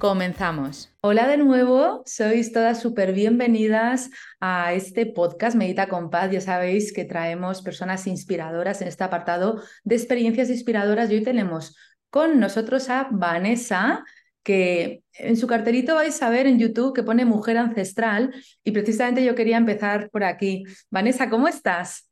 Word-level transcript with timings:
Comenzamos. 0.00 0.90
Hola 1.02 1.28
de 1.28 1.36
nuevo, 1.36 2.02
sois 2.06 2.52
todas 2.54 2.80
súper 2.80 3.12
bienvenidas 3.12 4.08
a 4.40 4.72
este 4.72 5.04
podcast 5.04 5.54
Medita 5.54 5.90
con 5.90 6.08
Paz. 6.08 6.30
Ya 6.30 6.40
sabéis 6.40 6.94
que 6.94 7.04
traemos 7.04 7.60
personas 7.60 8.06
inspiradoras 8.06 8.80
en 8.80 8.88
este 8.88 9.04
apartado 9.04 9.60
de 9.84 9.96
experiencias 9.96 10.48
inspiradoras 10.48 11.10
y 11.10 11.16
hoy 11.16 11.22
tenemos 11.22 11.76
con 12.08 12.40
nosotros 12.40 12.88
a 12.88 13.08
Vanessa, 13.12 14.02
que 14.42 15.02
en 15.12 15.36
su 15.36 15.46
carterito 15.46 15.96
vais 15.96 16.22
a 16.22 16.30
ver 16.30 16.46
en 16.46 16.58
YouTube 16.58 16.94
que 16.94 17.02
pone 17.02 17.26
Mujer 17.26 17.58
Ancestral 17.58 18.32
y 18.64 18.70
precisamente 18.70 19.22
yo 19.22 19.34
quería 19.34 19.58
empezar 19.58 20.08
por 20.08 20.24
aquí. 20.24 20.64
Vanessa, 20.88 21.28
¿cómo 21.28 21.46
estás? 21.46 22.09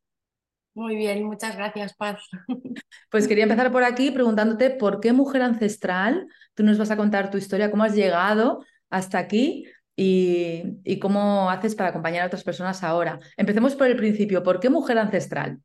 Muy 0.79 0.95
bien, 0.95 1.25
muchas 1.25 1.57
gracias, 1.57 1.93
Paz. 1.95 2.21
Pues 3.11 3.27
quería 3.27 3.45
empezar 3.45 3.73
por 3.73 3.83
aquí 3.83 4.13
preguntándote 4.13 4.71
por 4.71 5.01
qué 5.01 5.13
mujer 5.13 5.43
ancestral. 5.43 6.29
Tú 6.55 6.63
nos 6.63 6.79
vas 6.79 6.93
a 6.93 6.97
contar 6.97 7.31
tu 7.31 7.39
historia, 7.39 7.71
cómo 7.71 7.83
has 7.83 7.97
llegado 7.97 8.65
hasta 8.89 9.19
aquí 9.19 9.65
y, 9.97 11.01
cómo 11.01 11.51
haces 11.51 11.75
para 11.75 11.89
acompañar 11.89 12.23
a 12.23 12.27
otras 12.27 12.45
personas 12.45 12.85
ahora. 12.85 13.19
Empecemos 13.37 13.75
por 13.75 13.89
el 13.89 13.97
principio. 13.97 14.45
¿Por 14.45 14.61
qué 14.61 14.71
mujer 14.71 14.99
ancestral? 14.99 15.59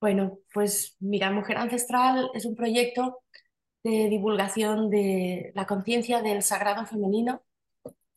Bueno, 0.00 0.38
pues 0.52 0.96
mira, 0.98 1.30
Mujer 1.30 1.58
Ancestral 1.58 2.30
es 2.34 2.44
un 2.44 2.56
proyecto 2.56 3.22
de 3.84 4.08
divulgación 4.08 4.90
de 4.90 5.52
la 5.54 5.66
conciencia 5.66 6.22
del 6.22 6.42
sagrado 6.42 6.86
femenino 6.86 7.42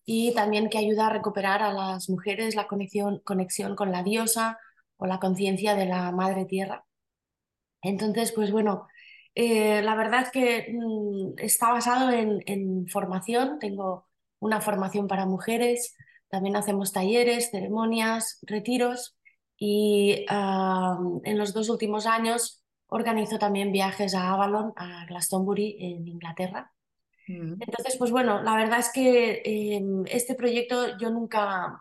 y 0.04 0.34
también 0.34 0.70
que 0.70 0.80
ayuda 0.80 1.08
a 1.08 1.14
recuperar 1.14 1.62
a 1.62 1.72
las 1.72 2.10
mujeres 2.10 2.56
la 2.56 2.66
conexión, 2.66 3.20
conexión 3.20 3.76
con 3.76 3.92
la 3.92 4.02
diosa, 4.02 4.58
o 5.00 5.08
la 5.08 5.20
conciencia 5.20 5.76
de 5.76 5.88
la 5.88 6.12
madre 6.12 6.46
tierra. 6.46 6.86
Entonces, 7.82 8.32
pues 8.32 8.52
bueno, 8.52 8.88
eh, 9.34 9.82
la 9.82 9.96
verdad 9.96 10.22
es 10.24 10.32
que 10.32 10.74
mm, 10.74 11.40
está 11.40 11.72
basado 11.72 12.12
en, 12.12 12.88
formación, 12.88 13.58
tengo 13.60 14.08
una 14.40 14.62
formación 14.62 15.08
para 15.08 15.26
mujeres, 15.26 15.96
también 16.30 16.56
hacemos 16.56 16.92
talleres, 16.92 17.50
ceremonias, 17.50 18.40
retiros 18.44 19.18
y 19.58 20.26
en 20.30 21.38
los 21.38 21.54
dos 21.54 21.70
últimos 21.70 22.06
años 22.06 22.64
organizo 22.88 23.40
también 23.40 23.72
viajes 23.72 24.16
a 24.16 24.30
Avalon, 24.32 24.74
a 24.76 25.06
Glastonbury, 25.06 25.78
en 25.80 26.08
Inglaterra. 26.08 26.72
Mm. 27.28 27.62
Entonces, 27.62 27.96
pues 27.98 28.12
bueno, 28.12 28.42
la 28.42 28.56
verdad 28.56 28.80
es 28.80 28.92
que 28.92 29.42
em, 29.46 30.04
este 30.08 30.36
proyecto 30.36 30.98
yo 30.98 31.10
nunca, 31.12 31.80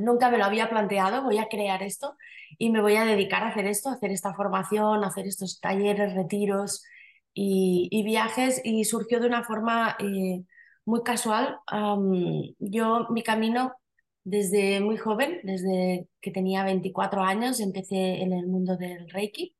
nunca 0.00 0.30
me 0.30 0.38
lo 0.38 0.44
había 0.44 0.68
planteado, 0.68 1.22
voy 1.22 1.38
a 1.38 1.48
crear 1.48 1.82
esto 1.82 2.16
y 2.58 2.70
me 2.70 2.80
voy 2.80 2.96
a 2.96 3.04
dedicar 3.04 3.42
a 3.42 3.48
hacer 3.48 3.66
esto, 3.66 3.88
a 3.88 3.94
hacer 3.94 4.10
esta 4.10 4.34
formación, 4.34 5.04
a 5.04 5.08
hacer 5.08 5.26
estos 5.26 5.60
talleres, 5.60 6.14
retiros 6.14 6.84
y, 7.34 8.02
viajes 8.04 8.60
y 8.64 8.84
surgió 8.84 9.20
de 9.20 9.28
una 9.28 9.44
forma 9.44 9.96
eh, 10.00 10.44
muy 10.84 11.02
casual. 11.02 11.58
yo, 12.58 13.06
mi 13.10 13.22
camino 13.22 13.74
desde 14.24 14.80
muy 14.80 14.96
joven, 14.96 15.40
desde 15.42 16.08
que 16.20 16.30
tenía 16.30 16.64
24 16.64 17.22
años, 17.22 17.60
empecé 17.60 18.22
en 18.22 18.32
el 18.32 18.46
mundo 18.46 18.76
del 18.76 19.08
Reiki. 19.10 19.56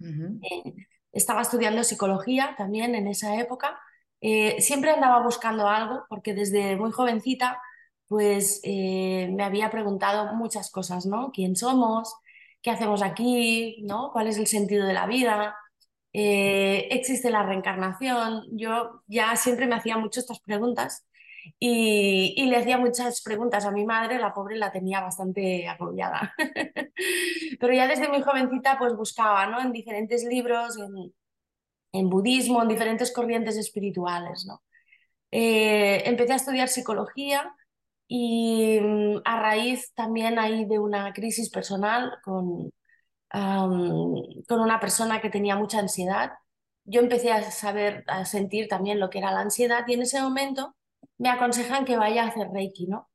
Eh, 0.00 0.74
estaba 1.12 1.42
estudiando 1.42 1.84
psicología 1.84 2.54
también 2.56 2.94
en 2.94 3.06
esa 3.08 3.38
época. 3.38 3.78
Eh, 4.20 4.60
siempre 4.60 4.90
andaba 4.90 5.22
buscando 5.22 5.68
algo 5.68 6.04
porque 6.08 6.34
desde 6.34 6.76
muy 6.76 6.90
jovencita 6.90 7.60
pues 8.08 8.60
eh, 8.64 9.30
me 9.32 9.44
había 9.44 9.70
preguntado 9.70 10.34
muchas 10.34 10.70
cosas, 10.70 11.06
¿no? 11.06 11.30
¿Quién 11.32 11.56
somos? 11.56 12.14
¿Qué 12.62 12.70
hacemos 12.70 13.02
aquí? 13.02 13.82
¿no? 13.82 14.10
¿Cuál 14.12 14.28
es 14.28 14.38
el 14.38 14.46
sentido 14.46 14.86
de 14.86 14.94
la 14.94 15.06
vida? 15.06 15.56
Eh, 16.12 16.88
¿Existe 16.90 17.30
la 17.30 17.44
reencarnación? 17.44 18.44
Yo 18.52 19.02
ya 19.06 19.36
siempre 19.36 19.66
me 19.66 19.76
hacía 19.76 19.98
mucho 19.98 20.20
estas 20.20 20.40
preguntas 20.40 21.06
y, 21.58 22.46
le 22.46 22.56
hacía 22.56 22.78
muchas 22.78 23.22
preguntas 23.22 23.64
a 23.66 23.70
mi 23.70 23.84
madre, 23.84 24.18
la 24.18 24.34
pobre 24.34 24.56
la 24.56 24.72
tenía 24.72 25.00
bastante 25.00 25.68
agobiada. 25.68 26.34
Pero 27.60 27.74
ya 27.74 27.86
desde 27.86 28.08
muy 28.08 28.22
jovencita 28.22 28.78
pues 28.78 28.94
buscaba 28.96 29.46
¿no? 29.46 29.60
en 29.60 29.72
diferentes 29.72 30.24
libros, 30.24 30.76
en, 31.92 32.10
budismo, 32.10 32.62
en 32.62 32.68
diferentes 32.68 33.12
corrientes 33.12 33.56
espirituales. 33.56 34.46
¿no? 34.46 34.62
Eh, 35.30 36.02
empecé 36.06 36.32
a 36.32 36.36
estudiar 36.36 36.68
psicología 36.68 37.54
y 38.08 38.80
mm, 38.80 39.22
a 39.24 39.40
raíz 39.40 39.92
también 39.94 40.38
ahí 40.38 40.64
de 40.64 40.78
una 40.78 41.12
crisis 41.12 41.50
personal 41.50 42.18
con, 42.24 42.72
con 43.30 44.60
una 44.60 44.80
persona 44.80 45.20
que 45.20 45.30
tenía 45.30 45.56
mucha 45.56 45.78
ansiedad, 45.78 46.32
yo 46.84 47.00
empecé 47.00 47.32
a 47.32 47.50
saber, 47.50 48.04
a 48.08 48.24
sentir 48.24 48.68
también 48.68 48.98
lo 48.98 49.10
que 49.10 49.18
era 49.18 49.32
la 49.32 49.40
ansiedad 49.40 49.84
y 49.86 49.94
en 49.94 50.02
ese 50.02 50.22
momento 50.22 50.74
me 51.18 51.28
aconsejan 51.28 51.84
que 51.84 51.96
vaya 51.98 52.24
a 52.24 52.28
hacer 52.28 52.48
Reiki, 52.52 52.86
¿no? 52.86 53.10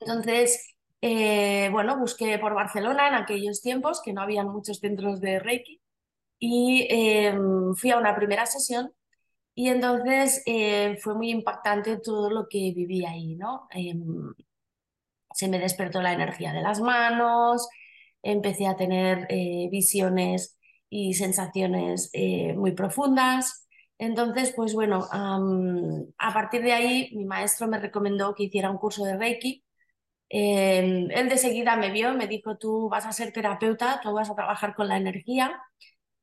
Entonces, 0.00 0.74
eh, 1.00 1.68
bueno, 1.70 1.98
busqué 1.98 2.38
por 2.38 2.54
Barcelona 2.54 3.08
en 3.08 3.14
aquellos 3.14 3.62
tiempos 3.62 4.00
que 4.02 4.12
no 4.12 4.22
había 4.22 4.42
muchos 4.44 4.78
centros 4.78 5.20
de 5.20 5.38
Reiki 5.38 5.80
y 6.38 6.86
em, 6.90 7.74
fui 7.74 7.90
a 7.90 7.98
una 7.98 8.16
primera 8.16 8.46
sesión 8.46 8.92
y 9.56 9.70
entonces 9.70 10.42
eh, 10.46 10.98
fue 11.02 11.14
muy 11.16 11.30
impactante 11.30 11.96
todo 11.98 12.30
lo 12.30 12.46
que 12.48 12.72
viví 12.76 13.06
ahí, 13.06 13.36
¿no? 13.36 13.68
Em, 13.72 14.34
se 15.34 15.48
me 15.48 15.58
despertó 15.58 16.02
la 16.02 16.12
energía 16.12 16.52
de 16.52 16.62
las 16.62 16.80
manos, 16.80 17.68
empecé 18.22 18.66
a 18.66 18.76
tener 18.76 19.26
eh, 19.30 19.68
visiones 19.70 20.58
y 20.90 21.14
sensaciones 21.14 22.10
eh, 22.12 22.54
muy 22.54 22.72
profundas. 22.72 23.66
Entonces, 23.98 24.52
pues 24.54 24.74
bueno, 24.74 25.06
a 25.10 26.32
partir 26.34 26.62
de 26.62 26.72
ahí 26.72 27.10
mi 27.14 27.24
maestro 27.24 27.66
me 27.68 27.78
recomendó 27.78 28.34
que 28.34 28.44
hiciera 28.44 28.70
un 28.70 28.78
curso 28.78 29.04
de 29.04 29.16
Reiki. 29.16 29.64
Em, 30.28 31.10
él 31.12 31.28
de 31.28 31.38
seguida 31.38 31.76
me 31.76 31.90
vio, 31.92 32.14
me 32.14 32.26
dijo, 32.28 32.58
tú 32.58 32.88
vas 32.90 33.06
a 33.06 33.12
ser 33.12 33.32
terapeuta, 33.32 34.00
tú 34.02 34.12
vas 34.12 34.30
a 34.30 34.34
trabajar 34.34 34.74
con 34.74 34.88
la 34.88 34.96
energía 34.98 35.62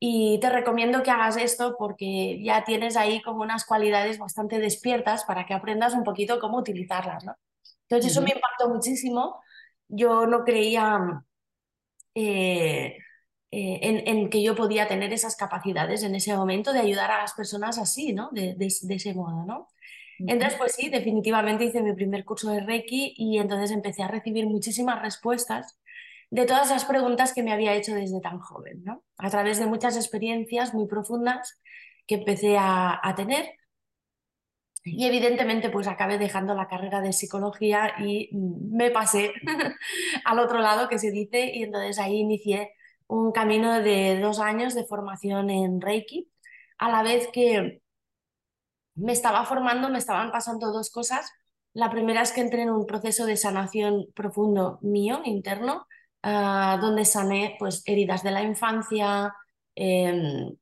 y 0.05 0.37
te 0.39 0.49
recomiendo 0.49 1.01
que 1.01 1.11
hagas 1.11 1.37
esto 1.37 1.77
porque 1.79 2.43
ya 2.43 2.65
tienes 2.65 2.97
ahí 2.97 3.21
como 3.21 3.41
unas 3.41 3.63
cualidades 3.63 4.17
bastante 4.17 4.59
despiertas 4.59 5.23
para 5.23 5.45
que 5.45 5.53
aprendas 5.53 5.93
un 5.93 6.03
poquito 6.03 6.41
cómo 6.41 6.57
utilizarlas, 6.57 7.23
¿no? 7.23 7.37
Entonces 7.83 8.11
eso 8.11 8.21
me 8.21 8.33
impactó 8.35 8.67
muchísimo. 8.67 9.41
Yo 9.87 10.27
no 10.27 10.43
creía 10.43 11.23
eh, 12.15 12.97
eh, 13.49 14.03
en, 14.05 14.29
que 14.29 14.43
yo 14.43 14.55
podía 14.55 14.89
tener 14.89 15.13
esas 15.13 15.37
capacidades 15.37 16.03
en 16.03 16.15
ese 16.15 16.35
momento 16.35 16.73
de 16.73 16.79
ayudar 16.79 17.09
a 17.09 17.19
las 17.19 17.33
personas 17.33 17.77
así, 17.77 18.11
¿no? 18.11 18.27
De, 18.33 18.55
de 18.55 18.95
ese 18.95 19.13
modo, 19.13 19.45
¿no? 19.45 19.69
Entonces, 20.19 20.57
pues 20.57 20.73
sí, 20.75 20.89
definitivamente 20.89 21.63
hice 21.63 21.81
mi 21.81 21.93
primer 21.93 22.25
curso 22.25 22.51
de 22.51 22.59
Reiki 22.59 23.13
y 23.15 23.37
entonces 23.37 23.71
empecé 23.71 24.03
a 24.03 24.09
recibir 24.09 24.47
muchísimas 24.47 25.01
respuestas 25.01 25.79
de 26.33 26.47
todas 26.47 26.71
las 26.71 26.85
preguntas 26.85 27.31
que 27.31 27.43
me 27.43 27.53
había 27.53 27.75
hecho 27.75 27.93
desde 27.93 28.19
tan 28.19 28.39
joven, 28.39 28.83
¿no? 28.83 29.03
A 29.19 29.29
través 29.29 29.59
de 29.59 29.67
muchas 29.67 29.95
experiencias 29.95 30.73
muy 30.73 30.87
profundas 30.87 31.61
que 32.07 32.15
empecé 32.15 32.57
a, 32.59 33.13
tener. 33.15 33.51
Y 34.83 35.05
evidentemente 35.05 35.69
pues 35.69 35.87
acabé 35.87 36.17
dejando 36.17 36.55
la 36.55 36.67
carrera 36.67 37.01
de 37.01 37.13
psicología 37.13 37.93
y 37.99 38.31
me 38.33 38.89
pasé 38.89 39.31
al 40.25 40.39
otro 40.39 40.57
lado 40.57 40.89
que 40.89 40.97
se 40.97 41.11
dice 41.11 41.51
y 41.53 41.63
entonces 41.63 41.99
ahí 41.99 42.15
inicié 42.15 42.73
un 43.05 43.31
camino 43.31 43.79
de 43.81 44.19
dos 44.19 44.39
años 44.39 44.73
de 44.73 44.85
formación 44.85 45.51
en 45.51 45.81
Reiki, 45.81 46.31
a 46.79 46.89
la 46.89 47.03
vez 47.03 47.27
que 47.31 47.83
me 48.95 49.11
estaba 49.13 49.45
formando, 49.45 49.87
me 49.89 49.99
estaban 49.99 50.31
pasando 50.31 50.71
dos 50.71 50.89
cosas. 50.89 51.31
La 51.73 51.91
primera 51.91 52.23
es 52.23 52.31
que 52.31 52.41
entré 52.41 52.63
en 52.63 52.71
un 52.71 52.87
proceso 52.87 53.27
de 53.27 53.37
sanación 53.37 54.07
profundo 54.15 54.79
mío, 54.81 55.21
interno, 55.25 55.85
ah, 56.23 56.77
donde 56.81 57.05
sané 57.05 57.55
pues, 57.59 57.83
heridas 57.85 58.23
de 58.23 58.31
la 58.31 58.43
infancia 58.43 59.33
em, 59.75 60.55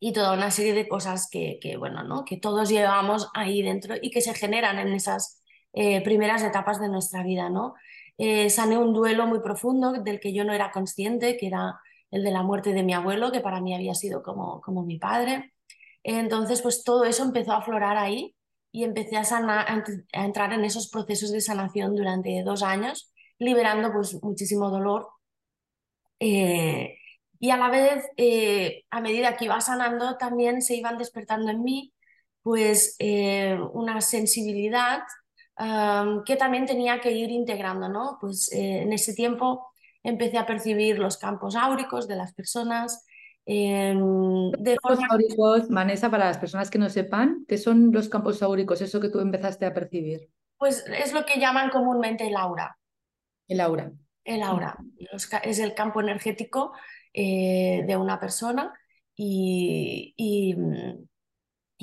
y 0.00 0.12
toda 0.12 0.34
una 0.34 0.50
serie 0.50 0.74
de 0.74 0.88
cosas 0.88 1.28
que, 1.30 1.58
bueno, 1.78 2.02
¿no? 2.04 2.24
que 2.24 2.36
todos 2.36 2.68
llevamos 2.68 3.30
ahí 3.34 3.62
dentro 3.62 3.96
y 4.00 4.10
que 4.10 4.20
se 4.20 4.34
generan 4.34 4.78
en 4.78 4.88
esas 4.88 5.42
eh, 5.72 6.02
primeras 6.02 6.42
etapas 6.42 6.80
de 6.80 6.88
nuestra 6.88 7.22
vida. 7.22 7.50
¿no? 7.50 7.74
Eh, 8.18 8.50
sané 8.50 8.78
un 8.78 8.92
duelo 8.92 9.26
muy 9.26 9.40
profundo 9.40 9.92
del 9.92 10.20
que 10.20 10.32
yo 10.32 10.44
no 10.44 10.52
era 10.52 10.70
consciente, 10.72 11.36
que 11.36 11.46
era 11.48 11.80
el 12.10 12.24
de 12.24 12.30
la 12.30 12.42
muerte 12.42 12.72
de 12.72 12.82
mi 12.82 12.94
abuelo, 12.94 13.32
que 13.32 13.40
para 13.40 13.60
mí 13.60 13.74
había 13.74 13.94
sido 13.94 14.22
como, 14.22 14.60
como 14.60 14.82
mi 14.84 14.98
padre. 14.98 15.52
Entonces, 16.02 16.62
pues 16.62 16.84
todo 16.84 17.04
eso 17.04 17.22
empezó 17.24 17.52
a 17.52 17.58
aflorar 17.58 17.96
ahí 17.96 18.34
y 18.72 18.84
empecé 18.84 19.16
a, 19.16 19.22
a, 19.22 20.24
entrar 20.24 20.52
en 20.52 20.64
esos 20.64 20.88
procesos 20.88 21.32
de 21.32 21.40
sanación 21.40 21.94
durante 21.94 22.42
dos 22.42 22.62
años, 22.62 23.12
liberando 23.38 23.92
pues 23.92 24.22
muchísimo 24.22 24.70
dolor. 24.70 25.08
Eh, 26.20 26.96
y 27.40 27.50
a 27.50 27.56
la 27.56 27.70
vez, 27.70 28.04
eh, 28.16 28.84
a 28.90 29.00
medida 29.00 29.36
que 29.36 29.44
iba 29.46 29.60
sanando, 29.60 30.16
también 30.16 30.62
se 30.62 30.74
iban 30.74 30.98
despertando 30.98 31.50
en 31.50 31.62
mí 31.62 31.92
pues 32.42 32.96
eh, 32.98 33.58
una 33.72 34.00
sensibilidad 34.00 35.02
que 36.24 36.36
también 36.36 36.66
tenía 36.66 37.00
que 37.00 37.10
ir 37.10 37.30
integrando, 37.32 37.88
¿no? 37.88 38.16
Pues 38.20 38.48
en 38.52 38.92
ese 38.92 39.12
tiempo 39.12 39.72
empecé 40.04 40.38
a 40.38 40.46
percibir 40.46 41.00
los 41.00 41.18
campos 41.18 41.56
áuricos 41.56 42.06
de 42.06 42.14
las 42.14 42.32
personas, 42.32 43.04
Em, 43.50 44.50
de 44.58 44.76
campos 44.76 45.02
áuricos, 45.10 45.68
Vanessa, 45.70 46.10
para 46.10 46.26
las 46.26 46.36
personas 46.36 46.68
que 46.68 46.78
no 46.78 46.90
sepan, 46.90 47.46
¿qué 47.48 47.56
son 47.56 47.90
los 47.92 48.10
campos 48.10 48.42
áuricos? 48.42 48.82
Eso 48.82 49.00
que 49.00 49.08
tú 49.08 49.20
empezaste 49.20 49.64
a 49.64 49.72
percibir. 49.72 50.28
Pues 50.58 50.84
es 50.86 51.14
lo 51.14 51.24
que 51.24 51.40
llaman 51.40 51.70
comúnmente 51.70 52.28
el 52.28 52.36
aura. 52.36 52.77
El 53.48 53.60
aura. 53.60 53.90
El 54.24 54.42
aura. 54.42 54.76
Es 55.42 55.58
el 55.58 55.74
campo 55.74 56.00
energético 56.00 56.72
eh, 57.12 57.82
de 57.86 57.96
una 57.96 58.20
persona 58.20 58.72
y, 59.16 60.14
y, 60.16 60.54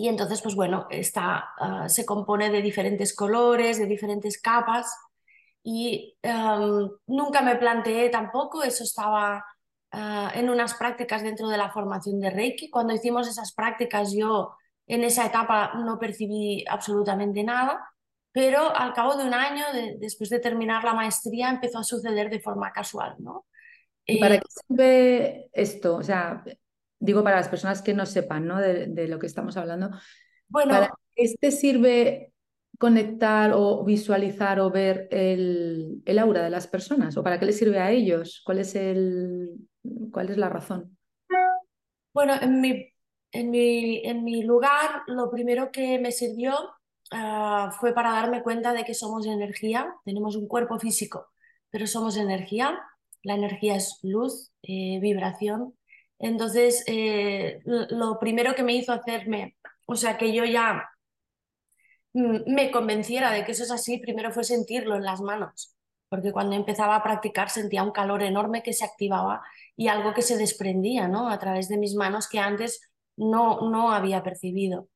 entonces, 0.08 0.42
pues 0.42 0.56
bueno, 0.56 0.88
está, 0.90 1.50
ah, 1.60 1.90
se 1.90 2.06
compone 2.06 2.50
de 2.50 2.62
diferentes 2.62 3.14
colores, 3.14 3.78
de 3.80 3.88
diferentes 3.88 4.40
capas 4.40 4.96
y 5.64 6.16
nunca 7.08 7.42
me 7.42 7.56
planteé 7.56 8.10
tampoco, 8.10 8.64
eso 8.64 8.84
estaba 8.84 9.44
Ah, 9.98 10.30
en 10.36 10.50
unas 10.50 10.74
prácticas 10.74 11.24
dentro 11.24 11.48
de 11.48 11.58
la 11.58 11.72
formación 11.72 12.20
de 12.20 12.30
Reiki. 12.30 12.70
Cuando 12.70 12.94
hicimos 12.94 13.30
esas 13.30 13.54
prácticas 13.54 14.12
yo 14.14 14.58
en 14.88 15.06
esa 15.06 15.26
etapa 15.26 15.74
no 15.76 15.98
percibí 16.00 16.66
absolutamente 16.68 17.44
nada, 17.46 17.80
pero 18.36 18.76
al 18.76 18.94
cabo 18.94 19.16
de 19.16 19.24
un 19.24 19.34
año, 19.34 19.64
después 19.98 20.30
de 20.30 20.40
terminar 20.40 20.84
la 20.84 20.94
maestría, 20.94 21.50
empezó 21.50 21.80
a 21.80 21.86
suceder 21.86 22.30
de 22.30 22.42
forma 22.42 22.74
casual. 22.74 23.16
¿no? 23.20 23.46
¿Y 24.06 24.20
para 24.20 24.36
eh, 24.36 24.42
qué 24.42 24.48
sirve 24.68 25.50
esto? 25.54 25.96
O 25.96 26.04
sea, 26.04 26.44
digo 27.00 27.24
para 27.24 27.38
las 27.38 27.48
personas 27.48 27.82
que 27.82 27.94
no 27.94 28.06
sepan 28.06 28.46
¿no? 28.46 28.60
De, 28.60 29.08
lo 29.08 29.20
que 29.20 29.28
estamos 29.28 29.56
hablando. 29.56 29.90
Bueno, 30.50 30.74
¿Para 30.74 30.92
qué 31.16 31.34
te 31.40 31.50
sirve 31.50 32.34
conectar 32.78 33.54
o 33.54 33.86
visualizar 33.86 34.60
o 34.60 34.70
ver 34.70 35.08
el, 35.12 36.04
el, 36.04 36.20
aura 36.20 36.44
de 36.44 36.50
las 36.50 36.68
personas? 36.68 37.16
¿O 37.16 37.24
para 37.24 37.40
qué 37.40 37.46
les 37.46 37.58
sirve 37.58 37.80
a 37.80 37.92
ellos? 37.92 38.44
¿Cuál 38.46 38.60
es 38.60 38.76
el, 38.76 39.50
¿Cuál 40.12 40.30
es 40.30 40.36
la 40.36 40.50
razón? 40.50 40.98
Bueno, 42.14 42.34
en 42.42 42.60
mi, 42.60 42.92
en 43.32 43.50
mi, 43.50 44.06
en 44.06 44.26
mi 44.26 44.44
lugar 44.44 45.04
lo 45.08 45.32
primero 45.32 45.72
que 45.72 46.00
me 46.00 46.12
sirvió 46.12 46.54
ah, 47.12 47.72
fue 47.80 47.94
para 47.94 48.12
darme 48.12 48.44
cuenta 48.44 48.74
de 48.74 48.84
que 48.86 48.94
somos 48.94 49.26
energía, 49.26 49.94
tenemos 50.06 50.36
un 50.36 50.48
cuerpo 50.48 50.80
físico, 50.80 51.28
pero 51.70 51.88
somos 51.88 52.18
energía. 52.18 52.80
La 53.24 53.36
energía 53.36 53.76
es 53.76 54.00
luz, 54.04 54.54
eh, 54.64 55.00
vibración. 55.02 55.76
Entonces, 56.20 56.84
eh, 56.88 57.60
lo 57.66 58.20
primero 58.20 58.56
que 58.56 58.64
me 58.64 58.74
hizo 58.76 58.94
hacerme, 58.94 59.58
o 59.86 59.96
sea, 59.96 60.18
que 60.18 60.34
yo 60.34 60.46
ya 60.46 60.90
mm, 62.14 62.54
me 62.54 62.72
convenciera 62.72 63.32
de 63.32 63.46
que 63.46 63.52
eso 63.52 63.64
es 63.64 63.72
así, 63.72 63.98
primero 64.00 64.32
fue 64.32 64.44
sentirlo 64.44 64.96
en 64.96 65.04
las 65.04 65.22
manos, 65.22 65.76
porque 66.10 66.32
cuando 66.32 66.56
empezaba 66.56 66.96
a 66.96 67.04
practicar 67.04 67.50
sentía 67.50 67.84
un 67.84 67.92
calor 67.92 68.24
enorme 68.24 68.64
que 68.64 68.74
se 68.74 68.86
activaba 68.86 69.42
y 69.76 69.88
algo 69.88 70.14
que 70.14 70.22
se 70.22 70.38
desprendía 70.38 71.08
¿no? 71.08 71.30
a 71.30 71.40
través 71.40 71.68
de 71.70 71.78
mis 71.78 71.96
manos 71.96 72.28
que 72.30 72.40
antes 72.40 72.82
no, 73.18 73.70
no 73.70 73.92
había 73.92 74.24
percibido. 74.24 74.90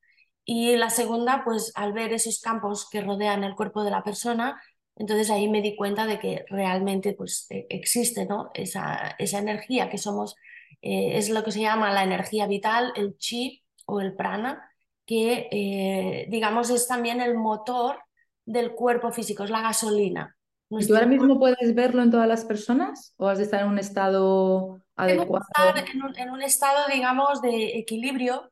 Y 0.52 0.76
la 0.78 0.90
segunda, 0.90 1.44
pues 1.46 1.72
al 1.76 1.94
ver 1.94 2.12
esos 2.12 2.42
campos 2.42 2.90
que 2.90 3.02
rodean 3.02 3.44
el 3.44 3.54
cuerpo 3.54 3.84
de 3.84 3.92
la 3.92 4.04
persona, 4.04 4.60
entonces 4.96 5.30
ahí 5.30 5.48
me 5.48 5.62
di 5.62 5.76
cuenta 5.76 6.08
de 6.08 6.18
que 6.18 6.44
realmente 6.50 7.14
pues, 7.14 7.46
e, 7.52 7.68
existe 7.70 8.26
¿no? 8.26 8.50
esa, 8.56 9.16
esa 9.20 9.38
energía 9.38 9.92
que 9.92 10.00
somos, 10.00 10.36
eh, 10.82 11.20
es 11.20 11.30
lo 11.30 11.44
que 11.44 11.52
se 11.52 11.62
llama 11.62 11.94
la 11.94 12.04
energía 12.04 12.48
vital, 12.48 12.92
el 12.96 13.16
chi 13.16 13.64
o 13.86 14.02
el 14.02 14.16
prana, 14.16 14.74
que 15.06 15.50
eh, 15.52 16.26
digamos 16.30 16.72
es 16.72 16.88
también 16.88 17.22
el 17.22 17.36
motor 17.36 18.00
del 18.44 18.72
cuerpo 18.72 19.12
físico, 19.12 19.44
es 19.44 19.52
la 19.52 19.62
gasolina. 19.62 20.36
¿Y 20.72 20.88
tú 20.88 20.96
ahora 20.96 21.06
mismo 21.06 21.38
puedes 21.38 21.76
verlo 21.76 22.02
en 22.02 22.10
todas 22.10 22.28
las 22.28 22.44
personas 22.44 23.14
o 23.18 23.28
has 23.28 23.38
de 23.38 23.44
estar 23.44 23.62
en 23.62 23.68
un 23.68 23.78
estado 23.78 24.82
adecuado? 24.96 25.46
estar 25.56 26.18
en 26.18 26.32
un, 26.32 26.42
estado, 26.42 26.88
digamos, 26.92 27.40
de 27.44 27.78
equilibrio 27.78 28.50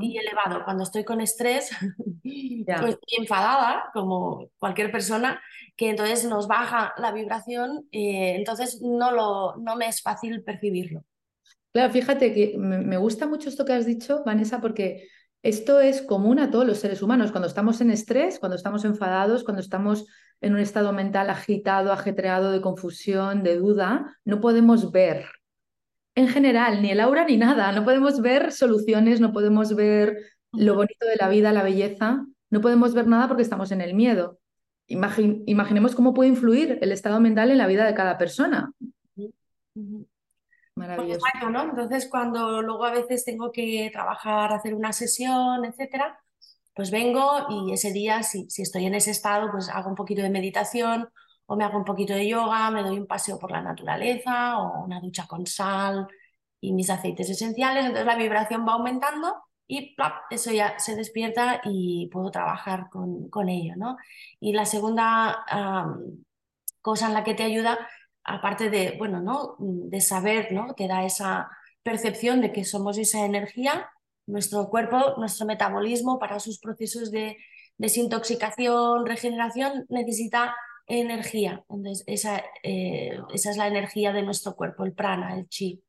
y 0.00 0.18
elevado. 0.18 0.64
Cuando 0.64 0.84
estoy 0.84 1.04
con 1.04 1.20
estrés, 1.20 1.70
pues 2.22 2.90
estoy 2.90 3.18
enfadada, 3.18 3.90
como 3.92 4.50
cualquier 4.58 4.90
persona, 4.90 5.40
que 5.76 5.90
entonces 5.90 6.24
nos 6.24 6.48
baja 6.48 6.94
la 6.98 7.12
vibración, 7.12 7.88
eh, 7.92 8.36
entonces 8.36 8.80
no, 8.82 9.10
lo, 9.10 9.56
no 9.56 9.76
me 9.76 9.88
es 9.88 10.02
fácil 10.02 10.42
percibirlo. 10.42 11.04
Claro, 11.72 11.92
fíjate 11.92 12.32
que 12.32 12.56
me 12.56 12.96
gusta 12.96 13.26
mucho 13.26 13.48
esto 13.48 13.64
que 13.64 13.72
has 13.72 13.84
dicho, 13.84 14.22
Vanessa, 14.24 14.60
porque 14.60 15.08
esto 15.44 15.78
es 15.78 16.00
común 16.00 16.38
a 16.38 16.50
todos 16.50 16.66
los 16.66 16.78
seres 16.78 17.02
humanos. 17.02 17.30
Cuando 17.30 17.48
estamos 17.48 17.82
en 17.82 17.90
estrés, 17.90 18.38
cuando 18.38 18.56
estamos 18.56 18.82
enfadados, 18.86 19.44
cuando 19.44 19.60
estamos 19.60 20.06
en 20.40 20.54
un 20.54 20.58
estado 20.58 20.94
mental 20.94 21.28
agitado, 21.28 21.92
ajetreado, 21.92 22.50
de 22.50 22.62
confusión, 22.62 23.42
de 23.42 23.56
duda, 23.56 24.16
no 24.24 24.40
podemos 24.40 24.90
ver 24.90 25.26
en 26.14 26.28
general 26.28 26.82
ni 26.82 26.90
el 26.90 27.00
aura 27.00 27.24
ni 27.24 27.36
nada, 27.36 27.72
no 27.72 27.84
podemos 27.84 28.20
ver 28.20 28.52
soluciones, 28.52 29.20
no 29.20 29.32
podemos 29.32 29.74
ver 29.74 30.16
lo 30.52 30.74
bonito 30.74 31.06
de 31.06 31.16
la 31.16 31.28
vida, 31.28 31.52
la 31.52 31.62
belleza, 31.62 32.24
no 32.50 32.60
podemos 32.60 32.94
ver 32.94 33.06
nada 33.06 33.26
porque 33.26 33.42
estamos 33.42 33.72
en 33.72 33.80
el 33.80 33.94
miedo. 33.94 34.38
imaginemos 34.86 35.94
cómo 35.94 36.14
puede 36.14 36.30
influir 36.30 36.78
el 36.80 36.92
estado 36.92 37.20
mental 37.20 37.50
en 37.50 37.58
la 37.58 37.66
vida 37.66 37.84
de 37.84 37.94
cada 37.94 38.16
persona. 38.16 38.72
Maravilloso. 40.76 41.20
¿no? 41.50 41.62
Entonces, 41.62 42.08
cuando 42.08 42.62
luego 42.62 42.84
a 42.84 42.92
veces 42.92 43.24
tengo 43.24 43.50
que 43.50 43.90
trabajar, 43.92 44.52
hacer 44.52 44.74
una 44.74 44.92
sesión, 44.92 45.64
etcétera, 45.64 46.20
pues 46.74 46.90
vengo 46.90 47.46
y 47.48 47.72
ese 47.72 47.92
día, 47.92 48.22
si, 48.22 48.48
si 48.50 48.62
estoy 48.62 48.86
en 48.86 48.94
ese 48.94 49.10
estado, 49.10 49.50
pues 49.50 49.68
hago 49.68 49.88
un 49.88 49.94
poquito 49.94 50.22
de 50.22 50.30
meditación 50.30 51.08
o 51.46 51.56
me 51.56 51.64
hago 51.64 51.78
un 51.78 51.84
poquito 51.84 52.14
de 52.14 52.28
yoga, 52.28 52.70
me 52.70 52.82
doy 52.82 52.98
un 52.98 53.06
paseo 53.06 53.38
por 53.38 53.50
la 53.50 53.62
naturaleza 53.62 54.58
o 54.58 54.84
una 54.84 55.00
ducha 55.00 55.26
con 55.26 55.46
sal 55.46 56.08
y 56.60 56.72
mis 56.72 56.90
aceites 56.90 57.28
esenciales. 57.30 57.84
Entonces 57.84 58.06
la 58.06 58.16
vibración 58.16 58.66
va 58.66 58.74
aumentando 58.74 59.34
y 59.66 59.96
eso 60.30 60.52
ya 60.52 60.78
se 60.78 60.96
despierta 60.96 61.60
y 61.64 62.08
puedo 62.12 62.30
trabajar 62.30 62.88
con, 62.90 63.28
con 63.30 63.48
ello. 63.48 63.74
¿no? 63.76 63.96
Y 64.40 64.52
la 64.52 64.64
segunda 64.66 65.44
cosa 66.80 67.06
en 67.08 67.14
la 67.14 67.24
que 67.24 67.34
te 67.34 67.42
ayuda, 67.42 67.78
aparte 68.24 68.70
de, 68.70 68.96
bueno, 68.98 69.20
¿no? 69.20 69.56
de 69.58 70.00
saber, 70.00 70.52
¿no? 70.52 70.74
te 70.74 70.88
da 70.88 71.04
esa 71.04 71.50
percepción 71.82 72.40
de 72.40 72.52
que 72.52 72.64
somos 72.64 72.98
esa 72.98 73.24
energía, 73.24 73.90
nuestro 74.26 74.68
cuerpo, 74.70 75.14
nuestro 75.18 75.46
metabolismo 75.46 76.18
para 76.18 76.40
sus 76.40 76.58
procesos 76.58 77.10
de 77.10 77.36
desintoxicación, 77.76 79.04
regeneración, 79.06 79.86
necesita 79.88 80.54
energía. 80.86 81.64
Entonces, 81.68 82.04
esa, 82.06 82.42
eh, 82.62 83.18
esa 83.32 83.50
es 83.50 83.56
la 83.56 83.68
energía 83.68 84.12
de 84.12 84.22
nuestro 84.22 84.54
cuerpo, 84.54 84.84
el 84.84 84.92
prana, 84.92 85.34
el 85.36 85.48
chi. 85.48 85.82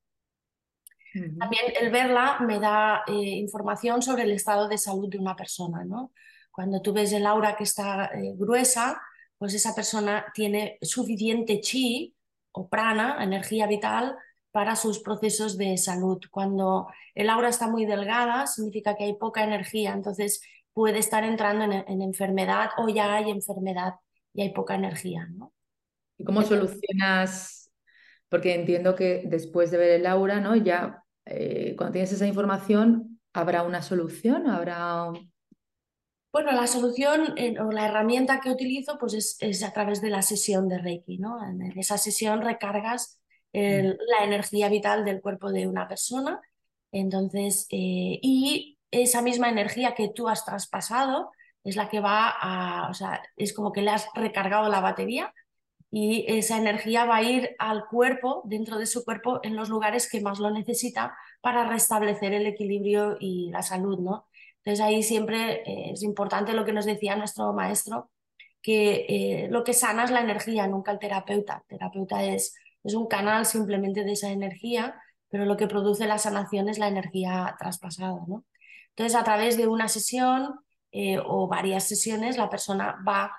También 1.13 1.63
el 1.79 1.91
verla 1.91 2.39
me 2.41 2.59
da 2.59 3.03
eh, 3.07 3.13
información 3.13 4.01
sobre 4.01 4.23
el 4.23 4.31
estado 4.33 4.67
de 4.67 4.77
salud 4.77 5.09
de 5.09 5.17
una 5.17 5.35
persona. 5.35 5.85
¿no? 5.85 6.11
Cuando 6.51 6.81
tú 6.81 6.91
ves 6.91 7.13
el 7.13 7.25
aura 7.25 7.55
que 7.55 7.63
está 7.63 8.07
eh, 8.07 8.33
gruesa, 8.35 9.01
pues 9.37 9.53
esa 9.53 9.73
persona 9.73 10.25
tiene 10.33 10.77
suficiente 10.81 11.61
chi 11.61 12.13
o 12.51 12.67
prana, 12.67 13.23
energía 13.23 13.65
vital, 13.65 14.17
para 14.51 14.77
sus 14.77 14.99
procesos 14.99 15.57
de 15.57 15.77
salud. 15.77 16.19
Cuando 16.31 16.87
el 17.13 17.29
aura 17.29 17.49
está 17.49 17.67
muy 17.67 17.85
delgada, 17.85 18.47
significa 18.47 18.95
que 18.95 19.03
hay 19.03 19.13
poca 19.13 19.43
energía, 19.43 19.91
entonces 19.91 20.41
puede 20.71 20.99
estar 20.99 21.25
entrando 21.25 21.65
en, 21.65 22.01
enfermedad 22.01 22.69
o 22.77 22.87
ya 22.87 23.15
hay 23.15 23.31
enfermedad 23.31 23.95
y 24.35 24.41
hay 24.41 24.49
poca 24.53 24.75
energía. 24.75 25.27
¿no? 25.31 25.53
¿Y 26.17 26.23
cómo 26.23 26.43
solucionas? 26.43 27.71
Porque 28.29 28.53
entiendo 28.53 28.95
que 28.95 29.23
después 29.25 29.71
de 29.71 29.77
ver 29.77 29.91
el 29.91 30.05
aura, 30.05 30.39
¿no? 30.39 30.55
ya 30.55 31.03
eh, 31.25 31.73
cuando 31.77 31.93
tienes 31.93 32.11
esa 32.11 32.27
información, 32.27 33.19
¿habrá 33.33 33.63
una 33.63 33.81
solución? 33.81 34.47
¿Habrá 34.47 35.11
Bueno, 36.31 36.51
la 36.51 36.67
solución 36.67 37.33
eh, 37.37 37.55
o 37.59 37.71
la 37.71 37.87
herramienta 37.87 38.41
que 38.41 38.51
utilizo 38.51 38.97
pues 38.99 39.13
es, 39.13 39.37
es, 39.39 39.63
a 39.63 39.71
través 39.71 40.01
de 40.01 40.09
la 40.09 40.21
sesión 40.21 40.67
de 40.67 40.79
Reiki. 40.79 41.17
¿no? 41.17 41.37
En 41.47 41.61
esa 41.79 41.97
sesión 41.97 42.41
recargas 42.41 43.21
el, 43.53 43.93
mm. 43.93 43.97
la 44.19 44.25
energía 44.25 44.69
vital 44.69 45.05
del 45.05 45.21
cuerpo 45.21 45.51
de 45.51 45.67
una 45.67 45.87
persona. 45.87 46.41
Entonces, 46.91 47.67
eh, 47.71 48.19
y 48.21 48.77
esa 48.91 49.21
misma 49.21 49.49
energía 49.49 49.95
que 49.95 50.09
tú 50.09 50.27
has 50.27 50.45
traspasado 50.45 51.31
es 51.65 51.75
la 51.75 51.89
que 51.89 51.99
va 51.99 52.29
a, 52.29 52.89
o 52.89 52.93
sea, 52.93 53.21
es 53.35 53.53
como 53.53 53.73
que 53.73 53.81
le 53.81 53.91
has 53.91 54.07
recargado 54.15 54.69
la 54.69 54.79
batería 54.79 55.33
y 55.91 56.25
esa 56.27 56.57
energía 56.57 57.05
va 57.05 57.17
a 57.17 57.23
ir 57.23 57.55
al 57.59 57.85
cuerpo, 57.87 58.43
dentro 58.45 58.77
de 58.77 58.85
su 58.85 59.03
cuerpo, 59.03 59.39
en 59.43 59.55
los 59.55 59.69
lugares 59.69 60.09
que 60.09 60.21
más 60.21 60.39
lo 60.39 60.51
necesita 60.51 61.15
para 61.41 61.67
restablecer 61.67 62.33
el 62.33 62.45
equilibrio 62.45 63.17
y 63.19 63.49
la 63.49 63.63
salud, 63.63 63.99
¿no? 63.99 64.27
Entonces 64.57 64.85
ahí 64.85 65.03
siempre 65.03 65.61
eh, 65.65 65.91
es 65.93 66.03
importante 66.03 66.53
lo 66.53 66.65
que 66.65 66.73
nos 66.73 66.85
decía 66.85 67.15
nuestro 67.15 67.53
maestro, 67.53 68.11
que 68.61 69.05
eh, 69.07 69.47
lo 69.49 69.63
que 69.63 69.73
sana 69.73 70.03
es 70.03 70.11
la 70.11 70.21
energía, 70.21 70.67
nunca 70.67 70.91
el 70.91 70.99
terapeuta. 70.99 71.63
El 71.69 71.77
terapeuta 71.77 72.23
es, 72.23 72.55
es 72.83 72.93
un 72.95 73.07
canal 73.07 73.45
simplemente 73.45 74.03
de 74.03 74.13
esa 74.13 74.31
energía, 74.31 74.99
pero 75.29 75.45
lo 75.45 75.55
que 75.57 75.67
produce 75.67 76.07
la 76.07 76.17
sanación 76.17 76.67
es 76.69 76.79
la 76.79 76.87
energía 76.87 77.55
traspasada. 77.59 78.21
¿no? 78.27 78.43
Entonces 78.89 79.15
a 79.15 79.23
través 79.23 79.55
de 79.57 79.67
una 79.67 79.87
sesión 79.87 80.59
eh, 80.95 81.19
o 81.19 81.47
varias 81.47 81.83
sesiones 81.83 82.37
la 82.37 82.49
persona 82.49 82.97
va 83.07 83.35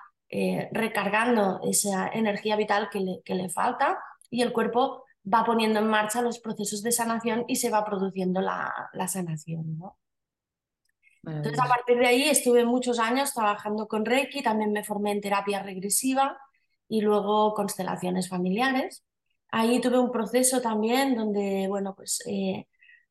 recargando 0.71 1.61
esa 1.63 2.09
energía 2.09 2.57
vital 2.57 2.89
que 2.91 2.99
le, 2.99 3.21
que 3.23 3.33
le 3.33 3.47
falta 3.47 3.97
y 4.29 4.41
el 4.41 4.51
cuerpo 4.51 5.05
va 5.33 5.45
poniendo 5.45 5.79
en 5.79 5.87
marcha 5.87 6.21
los 6.21 6.39
procesos 6.39 6.81
de 6.83 6.91
sanación 6.91 7.45
y 7.47 7.55
se 7.55 7.69
va 7.69 7.85
produciendo 7.85 8.41
la, 8.41 8.89
la 8.93 9.07
sanación. 9.07 9.77
¿no? 9.77 9.97
Entonces, 11.23 11.59
a 11.59 11.67
partir 11.67 11.97
de 11.97 12.07
ahí 12.07 12.23
estuve 12.23 12.65
muchos 12.65 12.99
años 12.99 13.33
trabajando 13.33 13.87
con 13.87 14.05
Reiki, 14.05 14.41
también 14.41 14.71
me 14.71 14.83
formé 14.83 15.11
en 15.11 15.21
terapia 15.21 15.61
regresiva 15.61 16.37
y 16.87 17.01
luego 17.01 17.53
constelaciones 17.53 18.29
familiares. 18.29 19.03
Ahí 19.49 19.81
tuve 19.81 19.99
un 19.99 20.11
proceso 20.11 20.61
también 20.61 21.15
donde, 21.15 21.67
bueno, 21.67 21.95
pues 21.95 22.23
eh, 22.27 22.67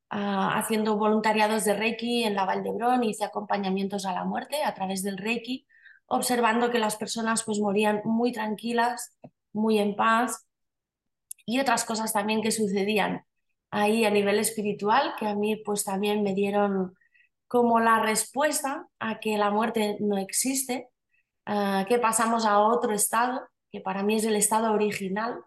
haciendo 0.08 0.96
voluntariados 0.96 1.64
de 1.64 1.75
Reiki 1.75 2.25
en 2.25 2.34
la 2.34 2.44
Val 2.44 2.62
d'Hebron 2.62 3.02
hice 3.04 3.25
acompañamientos 3.25 4.06
a 4.06 4.12
la 4.12 4.25
muerte 4.25 4.62
a 4.62 4.75
través 4.75 5.02
del 5.02 5.18
Reiki, 5.18 5.66
observando 6.06 6.70
que 6.70 6.78
las 6.78 6.96
personas 6.96 7.42
pues 7.42 7.58
morían 7.58 8.02
muy 8.04 8.32
tranquilas, 8.32 9.16
muy 9.52 9.78
en 9.78 9.96
paz 9.96 10.46
y 11.44 11.60
otras 11.60 11.84
cosas 11.84 12.12
también 12.12 12.42
que 12.42 12.52
sucedían 12.52 13.25
ahí 13.70 14.04
a 14.04 14.10
nivel 14.10 14.38
espiritual 14.38 15.14
que 15.18 15.26
a 15.26 15.34
mí 15.34 15.56
pues 15.56 15.84
también 15.84 16.22
me 16.22 16.34
dieron 16.34 16.96
como 17.48 17.80
la 17.80 18.00
respuesta 18.00 18.86
a 18.98 19.18
que 19.20 19.38
la 19.38 19.50
muerte 19.50 19.96
no 20.00 20.18
existe, 20.18 20.88
que 21.44 21.98
pasamos 21.98 22.44
a 22.44 22.58
otro 22.58 22.92
estado, 22.92 23.40
que 23.70 23.80
para 23.80 24.02
mí 24.02 24.16
es 24.16 24.25
el 24.25 24.36
estado 24.36 24.72
original 24.72 25.40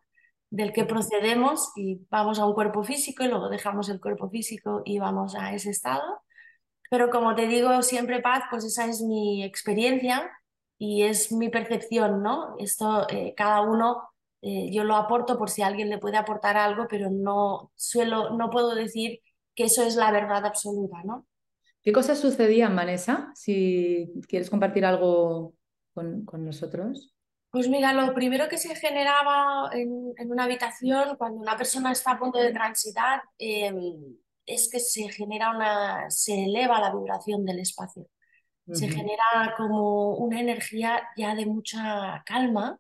del 0.49 0.73
que 0.73 0.85
procedemos 0.85 1.71
y 1.75 2.01
vamos 2.09 2.39
a 2.39 2.45
un 2.45 2.53
cuerpo 2.53 2.83
físico 2.83 3.23
y 3.23 3.27
luego 3.27 3.49
dejamos 3.49 3.89
el 3.89 3.99
cuerpo 3.99 4.29
físico 4.29 4.81
y 4.85 4.99
vamos 4.99 5.35
a 5.35 5.53
ese 5.53 5.69
estado. 5.69 6.21
Pero 6.89 7.09
como 7.11 7.35
te 7.35 7.47
digo 7.47 7.81
siempre, 7.83 8.21
Paz, 8.21 8.43
pues 8.49 8.63
esa 8.65 8.85
es 8.85 9.01
mi 9.01 9.43
experiencia 9.43 10.31
y 10.77 11.03
es 11.03 11.31
mi 11.31 11.49
percepción, 11.49 12.23
¿no? 12.23 12.55
Esto 12.57 13.07
eh, 13.09 13.33
cada 13.37 13.61
uno, 13.61 14.09
eh, 14.41 14.71
yo 14.71 14.83
lo 14.83 14.95
aporto 14.95 15.37
por 15.37 15.49
si 15.49 15.61
alguien 15.61 15.89
le 15.89 15.99
puede 15.99 16.17
aportar 16.17 16.57
algo, 16.57 16.87
pero 16.89 17.09
no 17.11 17.71
suelo, 17.75 18.31
no 18.31 18.49
puedo 18.49 18.73
decir 18.73 19.19
que 19.53 19.65
eso 19.65 19.83
es 19.83 19.95
la 19.95 20.11
verdad 20.11 20.45
absoluta, 20.45 21.03
¿no? 21.03 21.27
¿Qué 21.83 21.91
cosas 21.91 22.19
sucedían, 22.19 22.75
Vanessa? 22.75 23.31
Si 23.35 24.11
quieres 24.27 24.49
compartir 24.49 24.85
algo 24.85 25.53
con, 25.93 26.25
nosotros. 26.45 27.13
Pues 27.51 27.67
mira, 27.67 27.93
lo 27.93 28.13
primero 28.13 28.47
que 28.47 28.57
se 28.57 28.75
generaba 28.75 29.69
en, 29.73 30.13
una 30.29 30.43
habitación 30.43 31.15
cuando 31.17 31.39
una 31.39 31.57
persona 31.57 31.91
está 31.91 32.11
a 32.11 32.19
punto 32.19 32.37
de 32.37 32.51
transitar 32.51 33.23
em, 33.39 34.17
es 34.45 34.69
que 34.71 34.79
se 34.79 35.09
genera 35.09 35.49
una, 35.55 36.09
se 36.11 36.45
eleva 36.45 36.79
la 36.79 36.93
vibración 36.93 37.45
del 37.45 37.59
espacio. 37.59 38.07
Se 38.71 38.87
genera 38.87 39.55
como 39.57 40.13
una 40.17 40.39
energía 40.39 41.01
ya 41.17 41.33
de 41.33 41.47
mucha 41.47 42.21
calma, 42.23 42.79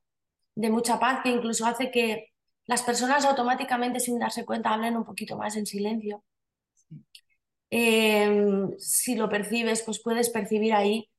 de 0.53 0.69
mucha 0.69 0.99
paz, 0.99 1.21
que 1.23 1.29
incluso 1.29 1.65
hace 1.65 1.89
que 1.89 2.27
las 2.67 2.83
personas 2.83 3.25
automáticamente, 3.25 3.99
sin 3.99 4.19
darse 4.19 4.45
cuenta, 4.45 4.71
hablen 4.71 4.97
un 4.97 5.03
poquito 5.03 5.35
más 5.35 5.55
en 5.55 5.65
silencio. 5.65 6.23
Em, 7.71 8.77
si 8.77 9.15
lo 9.15 9.29
percibes, 9.29 9.81
pues 9.81 9.99
puedes 10.03 10.29
percibir 10.29 10.73
ahí 10.73 11.09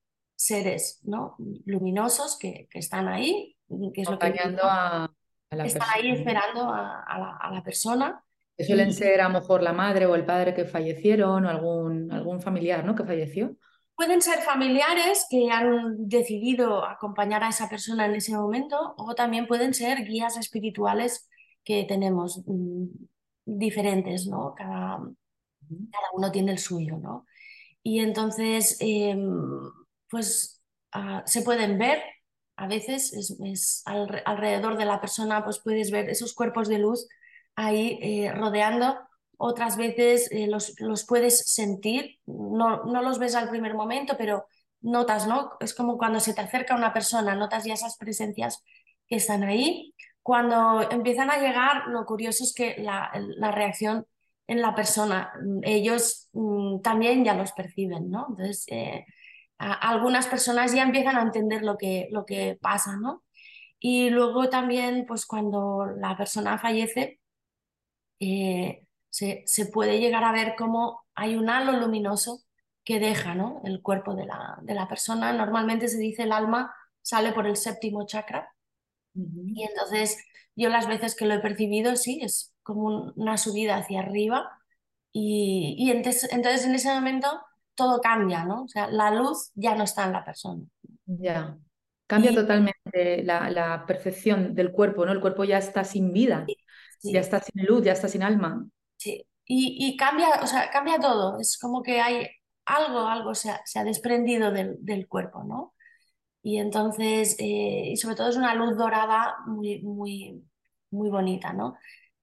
seres 0.41 1.01
¿no? 1.03 1.37
luminosos 1.67 2.39
que, 2.39 2.67
están 2.73 3.09
ahí, 3.09 3.59
que 3.93 4.01
es 4.01 4.09
lo 4.09 4.19
que 4.19 4.27
a, 4.63 5.11
la 5.51 5.65
están 5.67 5.89
ahí 5.95 6.13
esperando 6.13 6.63
a, 6.73 7.51
la, 7.53 7.63
persona. 7.63 8.25
Que 8.57 8.65
suelen 8.65 8.95
ser 8.95 9.21
a 9.21 9.29
lo 9.29 9.39
mejor 9.39 9.63
la 9.63 9.75
madre 9.75 10.07
o 10.07 10.15
el 10.15 10.25
padre 10.25 10.55
que 10.55 10.65
fallecieron 10.65 11.45
o 11.45 11.51
algún, 11.51 12.11
algún 12.11 12.41
familiar 12.41 12.87
¿no? 12.87 12.95
que 12.95 13.05
falleció. 13.05 13.55
Pueden 13.95 14.23
ser 14.23 14.39
familiares 14.39 15.27
que 15.29 15.51
han 15.51 16.09
decidido 16.09 16.87
acompañar 16.87 17.45
a 17.45 17.51
esa 17.51 17.69
persona 17.69 18.07
en 18.07 18.15
ese 18.15 18.33
momento 18.33 18.95
o 18.97 19.15
también 19.15 19.47
pueden 19.47 19.75
ser 19.75 20.05
guías 20.07 20.39
espirituales 20.39 21.29
que 21.65 21.85
tenemos 21.85 22.43
mm, 22.47 22.87
diferentes, 23.45 24.27
¿no? 24.27 24.55
Cada, 24.57 25.01
cada 25.91 26.09
uno 26.15 26.33
tiene 26.33 26.53
el 26.53 26.59
suyo, 26.59 26.97
¿no? 26.97 27.27
Y 27.83 27.99
entonces, 27.99 28.79
em, 28.81 29.21
pues 30.11 30.63
ah, 30.93 31.23
se 31.27 31.43
pueden 31.43 31.79
ver, 31.79 32.03
a 32.57 32.67
veces 32.67 33.13
es, 33.13 33.83
alrededor 33.87 34.77
de 34.77 34.85
la 34.85 35.01
persona, 35.01 35.45
pues 35.45 35.61
puedes 35.61 35.91
ver 35.91 36.11
esos 36.11 36.35
cuerpos 36.35 36.69
de 36.69 36.79
luz 36.79 37.09
ahí 37.57 37.99
eh, 38.03 38.33
rodeando, 38.33 38.99
otras 39.39 39.77
veces 39.77 40.31
eh, 40.33 40.47
los, 40.47 40.79
los, 40.81 41.07
puedes 41.07 41.53
sentir, 41.53 42.19
no, 42.27 42.85
no 42.85 43.03
los 43.03 43.19
ves 43.19 43.35
al 43.35 43.49
primer 43.49 43.75
momento, 43.75 44.17
pero 44.19 44.47
notas, 44.83 45.27
¿no? 45.27 45.53
Es 45.61 45.75
como 45.75 45.97
cuando 45.97 46.21
se 46.21 46.35
te 46.35 46.43
acerca 46.43 46.77
una 46.77 46.93
persona, 46.93 47.35
notas 47.35 47.65
ya 47.65 47.75
esas 47.75 47.97
presencias 47.97 48.63
que 49.09 49.17
están 49.17 49.43
ahí. 49.45 49.95
Cuando 50.23 50.89
empiezan 50.91 51.31
a 51.31 51.39
llegar, 51.39 51.87
lo 51.89 52.05
curioso 52.05 52.45
es 52.45 52.53
que 52.55 52.77
la, 52.79 53.11
la 53.15 53.51
reacción 53.51 54.07
en 54.51 54.61
la 54.61 54.75
persona. 54.75 55.33
Ellos 55.63 56.29
mm, 56.33 56.81
también 56.81 57.25
ya 57.25 57.35
los 57.35 57.53
perciben, 57.53 58.11
¿no? 58.11 58.27
Entonces, 58.31 58.65
eh, 58.69 59.07
algunas 59.61 60.27
personas 60.27 60.73
ya 60.75 60.83
empiezan 60.83 61.17
a 61.17 61.23
entender 61.23 61.63
lo 61.63 61.77
que, 61.77 62.09
lo 62.11 62.25
que 62.25 62.59
pasa, 62.61 62.97
¿no? 62.97 63.25
Y 63.79 64.11
luego 64.11 64.49
también, 64.49 65.07
pues 65.07 65.27
cuando 65.27 65.87
la 65.97 66.17
persona 66.17 66.59
fallece, 66.59 67.21
eh, 68.21 68.87
se, 69.11 69.45
puede 69.73 69.99
llegar 70.01 70.25
a 70.25 70.33
ver 70.33 70.55
cómo 70.57 71.03
hay 71.15 71.37
un 71.37 71.51
halo 71.51 71.73
luminoso 71.73 72.43
que 72.85 73.01
deja 73.01 73.35
¿no? 73.35 73.61
el 73.65 73.83
cuerpo 73.83 74.15
de 74.15 74.27
la, 74.27 74.59
de 74.63 74.75
la 74.75 74.89
persona. 74.89 75.33
Normalmente 75.33 75.89
se 75.89 75.99
dice 75.99 76.25
el 76.25 76.33
alma 76.33 76.75
sale 77.03 77.33
por 77.33 77.47
el 77.47 77.57
séptimo 77.57 78.07
chakra. 78.07 78.55
Y 79.15 79.65
entonces 79.65 80.23
yo 80.55 80.69
las 80.69 80.87
veces 80.87 81.17
que 81.17 81.27
lo 81.27 81.35
he 81.35 81.41
percibido, 81.41 81.97
sí, 81.97 82.21
es 82.23 82.55
como 82.63 83.13
una 83.17 83.37
subida 83.39 83.77
hacia 83.77 84.01
arriba 84.01 84.51
y, 85.13 85.91
entonces, 85.91 86.33
entonces, 86.33 86.65
en 86.67 86.75
ese 86.75 86.93
momento 86.93 87.29
todo 87.81 88.01
cambia, 88.01 88.45
¿no? 88.45 88.65
O 88.65 88.69
sea, 88.69 88.89
la 88.89 89.11
luz 89.11 89.53
ya 89.55 89.75
no 89.75 89.85
está 89.85 90.05
en 90.05 90.13
la 90.13 90.23
persona. 90.23 90.63
Ya, 91.07 91.57
cambia 92.07 92.35
totalmente 92.35 93.23
la, 93.25 93.85
percepción 93.87 94.55
del 94.55 94.71
cuerpo, 94.71 95.07
¿no? 95.07 95.13
El 95.13 95.21
cuerpo 95.21 95.45
ya 95.45 95.57
está 95.57 95.83
sin 95.83 96.13
vida, 96.13 96.45
ya 97.03 97.21
está 97.21 97.41
sin 97.41 97.65
luz, 97.65 97.83
ya 97.83 97.93
está 97.93 98.07
sin 98.09 98.23
alma. 98.23 98.67
Sí, 98.99 99.25
y, 99.47 99.97
cambia, 99.97 100.29
o 100.43 100.47
sea, 100.47 100.71
cambia 100.71 100.99
todo, 100.99 101.41
es 101.41 101.59
como 101.59 101.83
que 101.83 102.01
hay 102.01 102.29
algo, 102.67 103.01
algo 103.01 103.35
se 103.35 103.51
ha, 103.51 103.63
se 103.65 103.79
ha 103.79 103.85
desprendido 103.85 104.53
del, 104.53 104.77
del, 104.81 105.09
cuerpo, 105.09 105.43
¿no? 105.43 105.75
Y 106.43 106.59
entonces, 106.59 107.37
eh, 107.39 107.91
y 107.93 107.97
sobre 107.97 108.17
todo 108.17 108.29
es 108.29 108.37
una 108.37 108.55
luz 108.55 108.77
dorada 108.77 109.37
muy, 109.47 109.81
muy, 109.83 110.45
muy 110.91 111.09
bonita, 111.11 111.53
¿no? 111.53 111.77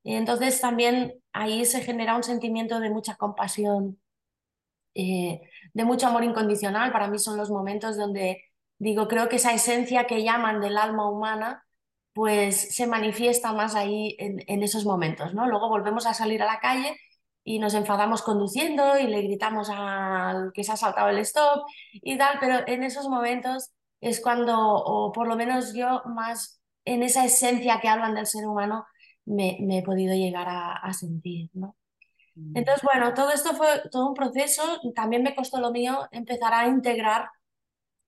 Entonces 0.03 0.61
también 0.61 1.15
ahí 1.33 1.65
se 1.65 1.81
genera 1.81 2.15
un 2.15 2.23
sentimiento 2.23 2.79
de 2.79 2.89
mucha 2.89 3.15
compasión, 3.15 3.99
eh, 4.97 5.41
de 5.73 5.85
mucho 5.85 6.07
amor 6.07 6.23
incondicional. 6.23 6.91
Para 6.91 7.07
mí 7.07 7.19
son 7.19 7.37
los 7.37 7.49
momentos 7.51 7.97
donde 7.97 8.43
digo, 8.79 9.07
creo 9.07 9.29
que 9.29 9.37
esa 9.37 9.53
esencia 9.53 10.05
que 10.07 10.23
llaman 10.23 10.61
del 10.61 10.77
alma 10.77 11.09
humana, 11.09 11.63
pues 12.13 12.75
se 12.75 12.87
manifiesta 12.87 13.53
más 13.53 13.75
ahí 13.75 14.15
en, 14.19 14.63
esos 14.63 14.85
momentos, 14.85 15.33
¿no? 15.33 15.47
Luego 15.47 15.69
volvemos 15.69 16.05
a 16.07 16.13
salir 16.13 16.41
a 16.41 16.47
la 16.47 16.59
calle 16.59 16.97
y 17.43 17.59
nos 17.59 17.73
enfadamos 17.75 18.23
conduciendo 18.23 18.97
y 18.97 19.07
le 19.07 19.21
gritamos 19.21 19.69
al 19.69 20.51
que 20.53 20.63
se 20.63 20.71
ha 20.71 20.77
saltado 20.77 21.09
el 21.09 21.19
stop 21.19 21.65
y 21.93 22.17
tal, 22.17 22.39
pero 22.39 22.67
en 22.67 22.83
esos 22.83 23.07
momentos 23.07 23.71
es 24.01 24.21
cuando, 24.21 24.57
o 24.59 25.11
por 25.11 25.27
lo 25.27 25.35
menos 25.35 25.73
yo 25.73 26.01
más 26.05 26.61
en 26.85 27.03
esa 27.03 27.25
esencia 27.25 27.79
que 27.81 27.87
hablan 27.89 28.15
del 28.15 28.27
ser 28.27 28.47
humano, 28.47 28.85
me, 29.25 29.57
he 29.77 29.83
podido 29.83 30.15
llegar 30.15 30.47
a, 30.49 30.93
sentir, 30.93 31.49
¿no? 31.53 31.75
Mm. 32.37 32.57
Entonces, 32.57 32.83
bueno, 32.83 33.13
todo 33.13 33.31
esto 33.31 33.53
fue 33.53 33.67
todo 33.91 34.07
un 34.07 34.13
proceso. 34.13 34.61
También 34.95 35.23
me 35.23 35.35
costó 35.35 35.59
lo 35.59 35.71
mío 35.71 36.07
empezar 36.11 36.53
a 36.53 36.67
integrar 36.67 37.29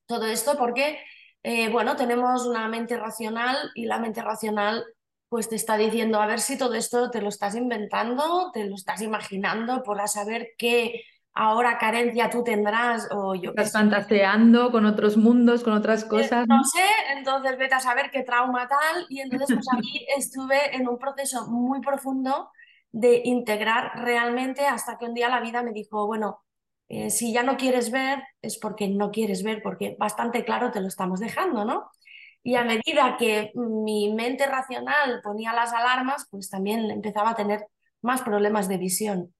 Todo 0.05 0.25
esto 0.25 0.57
porque, 0.57 0.99
eh, 1.43 1.69
bueno, 1.69 1.95
tenemos 1.95 2.45
una 2.45 2.67
mente 2.67 2.97
racional 2.97 3.71
y 3.75 3.85
la 3.85 3.99
mente 3.99 4.21
racional 4.21 4.83
pues 5.29 5.47
te 5.47 5.55
está 5.55 5.77
diciendo 5.77 6.19
a 6.19 6.25
ver 6.25 6.39
si 6.39 6.57
todo 6.57 6.73
esto 6.73 7.11
te 7.11 7.21
lo 7.21 7.29
estás 7.29 7.55
inventando, 7.55 8.49
te 8.51 8.65
lo 8.65 8.73
estás 8.73 9.01
imaginando, 9.03 9.83
por 9.83 10.05
saber 10.07 10.49
qué 10.57 11.03
ahora 11.33 11.77
carencia 11.77 12.31
tú 12.31 12.43
tendrás 12.43 13.07
o 13.11 13.35
yo 13.35 13.51
Estás 13.51 13.71
fantaseando 13.71 14.71
con 14.71 14.85
otros 14.85 15.17
mundos, 15.17 15.63
con 15.63 15.73
otras 15.73 16.03
eh, 16.03 16.07
cosas. 16.07 16.47
No 16.47 16.63
sé, 16.63 16.83
entonces 17.15 17.57
vete 17.57 17.75
a 17.75 17.79
saber 17.79 18.09
qué 18.11 18.23
trauma 18.23 18.67
tal 18.67 19.05
y 19.09 19.21
entonces 19.21 19.49
pues 19.53 19.67
aquí 19.77 20.05
estuve 20.17 20.75
en 20.75 20.87
un 20.87 20.97
proceso 20.97 21.47
muy 21.47 21.79
profundo 21.79 22.49
de 22.91 23.21
integrar 23.23 23.91
realmente 23.95 24.65
hasta 24.65 24.97
que 24.97 25.05
un 25.05 25.13
día 25.13 25.29
la 25.29 25.41
vida 25.41 25.63
me 25.63 25.71
dijo, 25.71 26.07
bueno, 26.07 26.43
eh, 26.87 27.11
si 27.11 27.31
ya 27.31 27.43
no 27.43 27.55
quieres 27.55 27.91
ver 27.91 28.23
es 28.41 28.57
porque 28.57 28.87
no 28.87 29.11
quieres 29.11 29.43
ver, 29.43 29.61
porque 29.61 29.95
bastante 29.99 30.43
claro 30.43 30.71
te 30.71 30.81
lo 30.81 30.87
estamos 30.87 31.19
dejando, 31.19 31.65
¿no? 31.65 31.91
Y 32.41 32.55
a 32.55 32.63
medida 32.63 33.15
que 33.17 33.51
mi 33.53 34.13
mente 34.13 34.47
racional 34.47 35.21
ponía 35.21 35.53
las 35.53 35.73
alarmas, 35.73 36.25
pues 36.31 36.49
también 36.49 36.89
empezaba 36.89 37.31
a 37.31 37.35
tener 37.35 37.67
más 38.01 38.21
problemas 38.21 38.67
de 38.67 38.77
visión. 38.77 39.33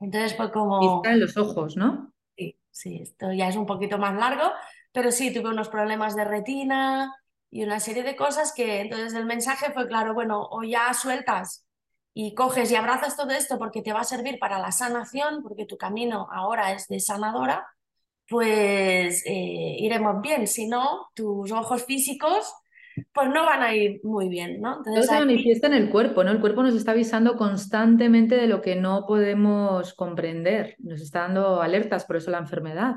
Entonces 0.00 0.36
fue 0.36 0.52
como... 0.52 1.02
en 1.04 1.20
los 1.20 1.36
ojos, 1.36 1.76
¿no? 1.76 2.12
Sí, 2.36 2.58
sí, 2.70 2.98
esto 3.02 3.32
ya 3.32 3.48
es 3.48 3.56
un 3.56 3.66
poquito 3.66 3.98
más 3.98 4.14
largo, 4.14 4.52
pero 4.92 5.10
sí, 5.10 5.32
tuve 5.32 5.50
unos 5.50 5.68
problemas 5.68 6.16
de 6.16 6.24
retina 6.24 7.14
y 7.50 7.64
una 7.64 7.80
serie 7.80 8.02
de 8.02 8.16
cosas 8.16 8.52
que 8.52 8.80
entonces 8.80 9.14
el 9.14 9.24
mensaje 9.24 9.72
fue 9.72 9.86
claro, 9.86 10.12
bueno, 10.12 10.46
o 10.50 10.64
ya 10.64 10.92
sueltas 10.92 11.67
y 12.20 12.34
coges 12.34 12.72
y 12.72 12.74
abrazas 12.74 13.16
todo 13.16 13.30
esto 13.30 13.58
porque 13.58 13.80
te 13.80 13.92
va 13.92 14.00
a 14.00 14.04
servir 14.04 14.40
para 14.40 14.58
la 14.58 14.72
sanación, 14.72 15.40
porque 15.40 15.66
tu 15.66 15.76
camino 15.76 16.26
ahora 16.32 16.72
es 16.72 16.88
de 16.88 16.98
sanadora, 16.98 17.64
pues 18.28 19.22
eh, 19.24 19.76
iremos 19.78 20.20
bien. 20.20 20.48
Si 20.48 20.66
no, 20.66 21.06
tus 21.14 21.52
ojos 21.52 21.84
físicos 21.84 22.52
pues 23.12 23.28
no 23.28 23.46
van 23.46 23.62
a 23.62 23.72
ir 23.72 24.00
muy 24.02 24.28
bien, 24.28 24.60
¿no? 24.60 24.78
Entonces, 24.78 25.06
Todo 25.06 25.16
se 25.16 25.24
manifiesta 25.26 25.68
en 25.68 25.74
el 25.74 25.90
cuerpo, 25.90 26.24
¿no? 26.24 26.32
El 26.32 26.40
cuerpo 26.40 26.64
nos 26.64 26.74
está 26.74 26.90
avisando 26.90 27.36
constantemente 27.36 28.34
de 28.34 28.48
lo 28.48 28.62
que 28.62 28.74
no 28.74 29.06
podemos 29.06 29.94
comprender, 29.94 30.74
nos 30.80 31.00
está 31.00 31.20
dando 31.20 31.62
alertas, 31.62 32.04
por 32.04 32.16
eso 32.16 32.32
la 32.32 32.38
enfermedad. 32.38 32.96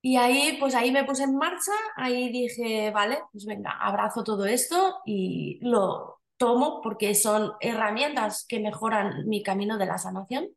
Y 0.00 0.16
ahí, 0.16 0.56
pues 0.58 0.74
ahí 0.74 0.90
me 0.90 1.04
puse 1.04 1.24
en 1.24 1.36
marcha, 1.36 1.72
ahí 1.96 2.32
dije, 2.32 2.90
vale, 2.92 3.18
pues 3.30 3.44
venga, 3.44 3.72
abrazo 3.78 4.24
todo 4.24 4.46
esto 4.46 5.02
y 5.04 5.58
lo 5.60 6.17
tomo 6.38 6.80
porque 6.82 7.14
son 7.14 7.52
herramientas 7.60 8.46
que 8.48 8.60
mejoran 8.60 9.28
mi 9.28 9.42
camino 9.42 9.76
de 9.78 9.86
la 9.86 9.98
sanación. 9.98 10.48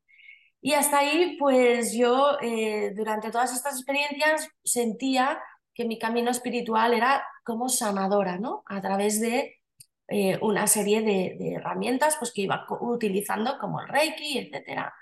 Y 0.61 0.73
hasta 0.73 0.99
ahí, 0.99 1.37
pues 1.39 1.93
yo 1.93 2.37
eh, 2.41 2.93
durante 2.95 3.31
todas 3.31 3.53
estas 3.53 3.75
experiencias 3.75 4.47
sentía 4.63 5.39
que 5.73 5.85
mi 5.85 5.97
camino 5.99 6.31
espiritual 6.31 6.93
era 6.93 7.25
como 7.43 7.67
sanadora, 7.69 8.37
¿no? 8.37 8.63
A 8.67 8.81
través 8.81 9.19
de 9.19 9.59
eh, 10.07 10.37
una 10.41 10.67
serie 10.67 11.01
de, 11.01 11.55
herramientas 11.55 12.17
pues, 12.19 12.31
que 12.31 12.41
iba 12.41 12.65
utilizando 12.81 13.57
como 13.59 13.81
el 13.81 13.87
Reiki, 13.87 14.37
etcétera. 14.37 14.93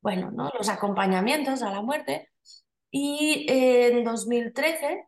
Bueno, 0.00 0.30
¿no? 0.30 0.52
Los 0.56 0.68
acompañamientos 0.68 1.62
a 1.62 1.72
la 1.72 1.82
muerte. 1.82 2.28
Y 2.90 3.46
en 3.48 4.04
2013 4.04 5.04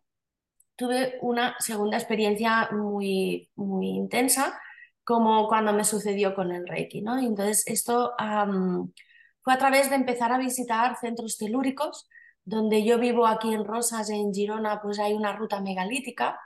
tuve 0.77 1.19
una 1.21 1.55
segunda 1.59 1.99
experiencia 1.99 2.71
muy, 2.73 3.51
muy 3.55 3.89
intensa, 3.89 4.59
como 5.11 5.49
cuando 5.49 5.73
me 5.73 5.83
sucedió 5.83 6.37
con 6.37 6.53
el 6.53 6.69
Reiki, 6.69 7.03
¿no? 7.03 7.19
entonces 7.19 7.65
esto 7.67 8.13
fue 9.43 9.53
a 9.53 9.59
través 9.59 9.91
de 9.91 9.97
empezar 9.97 10.31
a 10.31 10.39
visitar 10.39 10.97
centros 11.01 11.37
telúricos 11.37 12.09
donde 12.45 12.85
yo 12.85 12.97
vivo 12.97 13.27
aquí 13.27 13.53
en 13.53 13.65
Rosas, 13.65 14.09
en 14.11 14.33
Girona, 14.33 14.81
pues 14.81 15.01
hay 15.01 15.15
una 15.15 15.33
ruta 15.33 15.61
megalítica. 15.61 16.39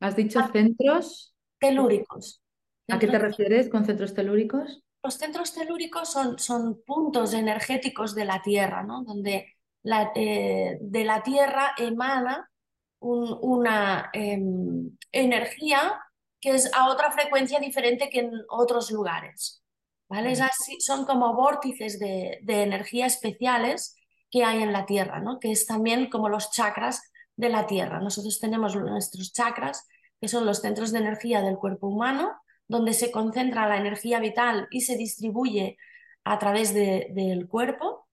¿Has 0.00 0.16
dicho 0.16 0.40
ah, 0.40 0.50
centros? 0.52 1.36
Telúricos. 1.60 2.42
¿A 2.88 2.98
qué 2.98 3.06
te 3.06 3.20
refieres 3.20 3.68
con 3.68 3.84
centros 3.84 4.14
telúricos? 4.14 4.82
Los 5.04 5.14
centros 5.14 5.54
telúricos 5.54 6.10
son, 6.10 6.40
son 6.40 6.82
puntos 6.84 7.34
energéticos 7.34 8.16
de 8.16 8.24
la 8.24 8.42
Tierra, 8.42 8.82
¿no? 8.82 9.04
donde 9.04 9.46
la, 9.84 10.10
eh, 10.16 10.76
de 10.80 11.04
la 11.04 11.22
Tierra 11.22 11.72
emana 11.78 12.50
una 12.98 14.10
em, 14.12 14.90
energía 15.12 16.00
que 16.40 16.50
es 16.50 16.72
a 16.74 16.88
otra 16.88 17.10
frecuencia 17.10 17.58
diferente 17.58 18.08
que 18.08 18.20
en 18.20 18.32
otros 18.48 18.90
lugares. 18.90 19.62
¿vale? 20.08 20.32
Es 20.32 20.40
así, 20.40 20.80
son 20.80 21.04
como 21.04 21.34
vórtices 21.34 21.98
de, 21.98 22.38
de 22.42 22.62
energía 22.62 23.06
especiales 23.06 23.96
que 24.30 24.44
hay 24.44 24.62
en 24.62 24.72
la 24.72 24.86
Tierra, 24.86 25.20
¿no? 25.20 25.38
que 25.38 25.50
es 25.50 25.66
también 25.66 26.08
como 26.08 26.28
los 26.28 26.50
chakras 26.50 27.02
de 27.36 27.48
la 27.48 27.66
Tierra. 27.66 28.00
Nosotros 28.00 28.38
tenemos 28.38 28.76
nuestros 28.76 29.32
chakras, 29.32 29.86
que 30.20 30.28
son 30.28 30.46
los 30.46 30.60
centros 30.60 30.92
de 30.92 30.98
energía 30.98 31.42
del 31.42 31.56
cuerpo 31.56 31.88
humano, 31.88 32.32
donde 32.68 32.92
se 32.92 33.10
concentra 33.10 33.68
la 33.68 33.78
energía 33.78 34.20
vital 34.20 34.68
y 34.70 34.82
se 34.82 34.96
distribuye 34.96 35.76
a 36.22 36.38
través 36.38 36.72
del 36.72 37.48
cuerpo 37.48 38.06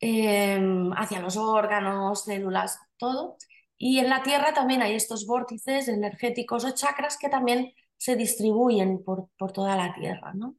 em, 0.00 0.92
hacia 0.92 1.20
los 1.20 1.36
órganos, 1.36 2.24
células, 2.24 2.78
todo. 2.96 3.36
Y 3.78 4.00
en 4.00 4.10
la 4.10 4.22
Tierra 4.22 4.52
también 4.52 4.82
hay 4.82 4.94
estos 4.94 5.26
vórtices 5.26 5.88
energéticos 5.88 6.64
o 6.64 6.72
chakras 6.72 7.16
que 7.16 7.28
también 7.28 7.72
se 7.96 8.16
distribuyen 8.16 9.02
por, 9.04 9.28
por 9.38 9.52
toda 9.52 9.76
la 9.76 9.94
Tierra. 9.94 10.32
¿no? 10.34 10.56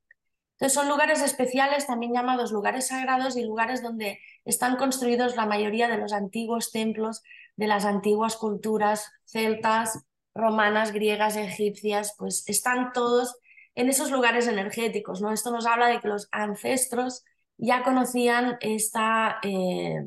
Entonces 0.53 0.73
son 0.73 0.89
lugares 0.89 1.21
especiales, 1.21 1.87
también 1.87 2.13
llamados 2.13 2.51
lugares 2.51 2.87
sagrados 2.87 3.37
y 3.37 3.43
lugares 3.43 3.83
donde 3.83 4.19
están 4.45 4.77
construidos 4.77 5.35
la 5.35 5.45
mayoría 5.45 5.87
de 5.87 5.97
los 5.97 6.13
antiguos 6.13 6.71
templos 6.71 7.21
de 7.55 7.67
las 7.67 7.85
antiguas 7.85 8.37
culturas 8.37 9.11
celtas, 9.25 10.05
romanas, 10.33 10.93
griegas, 10.93 11.35
egipcias, 11.35 12.15
pues 12.17 12.43
están 12.47 12.93
todos 12.93 13.37
en 13.75 13.89
esos 13.89 14.11
lugares 14.11 14.47
energéticos. 14.47 15.21
¿no? 15.21 15.31
Esto 15.31 15.51
nos 15.51 15.65
habla 15.65 15.87
de 15.87 15.99
que 15.99 16.07
los 16.07 16.29
ancestros 16.31 17.23
ya 17.57 17.83
conocían 17.83 18.57
esta 18.61 19.39
eh, 19.43 20.05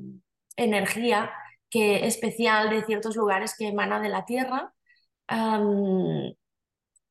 energía 0.57 1.31
que, 1.73 2.07
especial 2.07 2.71
de 2.71 2.85
ciertos 2.85 3.17
lugares 3.17 3.57
que 3.59 3.69
emana 3.69 4.01
de 4.01 4.11
la 4.11 4.25
tierra. 4.27 4.75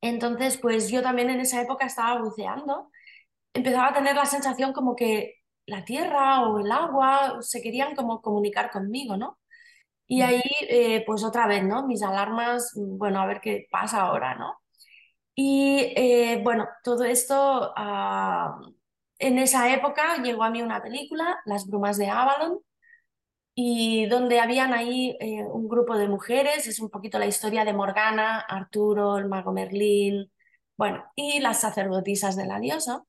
entonces, 0.00 0.58
pues 0.58 0.90
yo 0.90 1.02
también 1.02 1.30
en 1.30 1.40
esa 1.40 1.60
época 1.62 1.86
estaba 1.86 2.20
buceando 2.22 2.90
empezaba 3.54 3.88
a 3.88 3.94
tener 3.94 4.16
la 4.16 4.26
sensación 4.26 4.72
como 4.72 4.96
que 4.96 5.36
la 5.66 5.84
tierra 5.84 6.42
o 6.48 6.60
el 6.60 6.70
agua 6.72 7.38
se 7.42 7.62
querían 7.62 7.94
como 7.94 8.20
comunicar 8.22 8.70
conmigo, 8.70 9.16
¿no? 9.16 9.38
Y 10.06 10.22
ahí, 10.22 10.42
eh, 10.68 11.04
pues 11.06 11.24
otra 11.24 11.46
vez, 11.46 11.64
¿no? 11.64 11.86
Mis 11.86 12.02
alarmas, 12.02 12.72
bueno, 12.76 13.20
a 13.20 13.26
ver 13.26 13.40
qué 13.40 13.66
pasa 13.70 14.02
ahora, 14.02 14.34
¿no? 14.36 14.56
Y 15.34 15.92
eh, 15.96 16.40
bueno, 16.44 16.68
todo 16.84 17.04
esto, 17.04 17.72
ah, 17.76 18.58
en 19.18 19.38
esa 19.38 19.72
época 19.74 20.22
llegó 20.22 20.44
a 20.44 20.50
mí 20.50 20.62
una 20.62 20.82
película, 20.82 21.40
Las 21.46 21.66
Brumas 21.68 21.98
de 21.98 22.08
Avalon, 22.10 22.60
y 23.54 24.06
donde 24.06 24.40
habían 24.40 24.72
ahí 24.72 25.16
eh, 25.20 25.44
un 25.44 25.68
grupo 25.68 25.96
de 25.96 26.08
mujeres, 26.08 26.66
es 26.66 26.80
un 26.80 26.90
poquito 26.90 27.18
la 27.18 27.26
historia 27.26 27.64
de 27.64 27.72
Morgana, 27.74 28.40
Arturo, 28.40 29.18
el 29.18 29.28
mago 29.28 29.52
Merlín, 29.52 30.32
bueno, 30.76 31.04
y 31.16 31.40
las 31.40 31.60
sacerdotisas 31.60 32.36
de 32.36 32.46
la 32.46 32.58
diosa. 32.60 33.04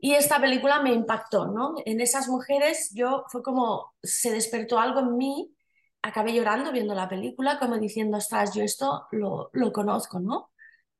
Y 0.00 0.14
esta 0.14 0.40
película 0.40 0.80
me 0.82 0.92
impactó, 0.92 1.46
¿no? 1.46 1.74
En 1.84 2.00
esas 2.00 2.28
mujeres 2.28 2.90
yo 2.94 3.24
fue 3.28 3.42
como, 3.42 3.94
se 4.02 4.30
despertó 4.30 4.78
algo 4.78 5.00
en 5.00 5.16
mí, 5.16 5.54
acabé 6.02 6.34
llorando 6.34 6.72
viendo 6.72 6.94
la 6.94 7.08
película, 7.08 7.58
como 7.58 7.78
diciendo, 7.78 8.18
ostras, 8.18 8.54
yo 8.54 8.62
esto 8.62 9.06
lo, 9.12 9.50
lo 9.52 9.72
conozco, 9.72 10.20
¿no? 10.20 10.50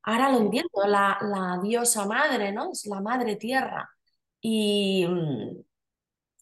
Ahora 0.03 0.31
lo 0.31 0.39
entiendo, 0.39 0.69
la, 0.87 1.17
la, 1.21 1.59
diosa 1.61 2.05
madre, 2.05 2.51
¿no? 2.51 2.71
Es 2.71 2.85
la 2.87 3.01
madre 3.01 3.35
tierra. 3.35 3.89
Y 4.41 5.05
mm, 5.07 5.61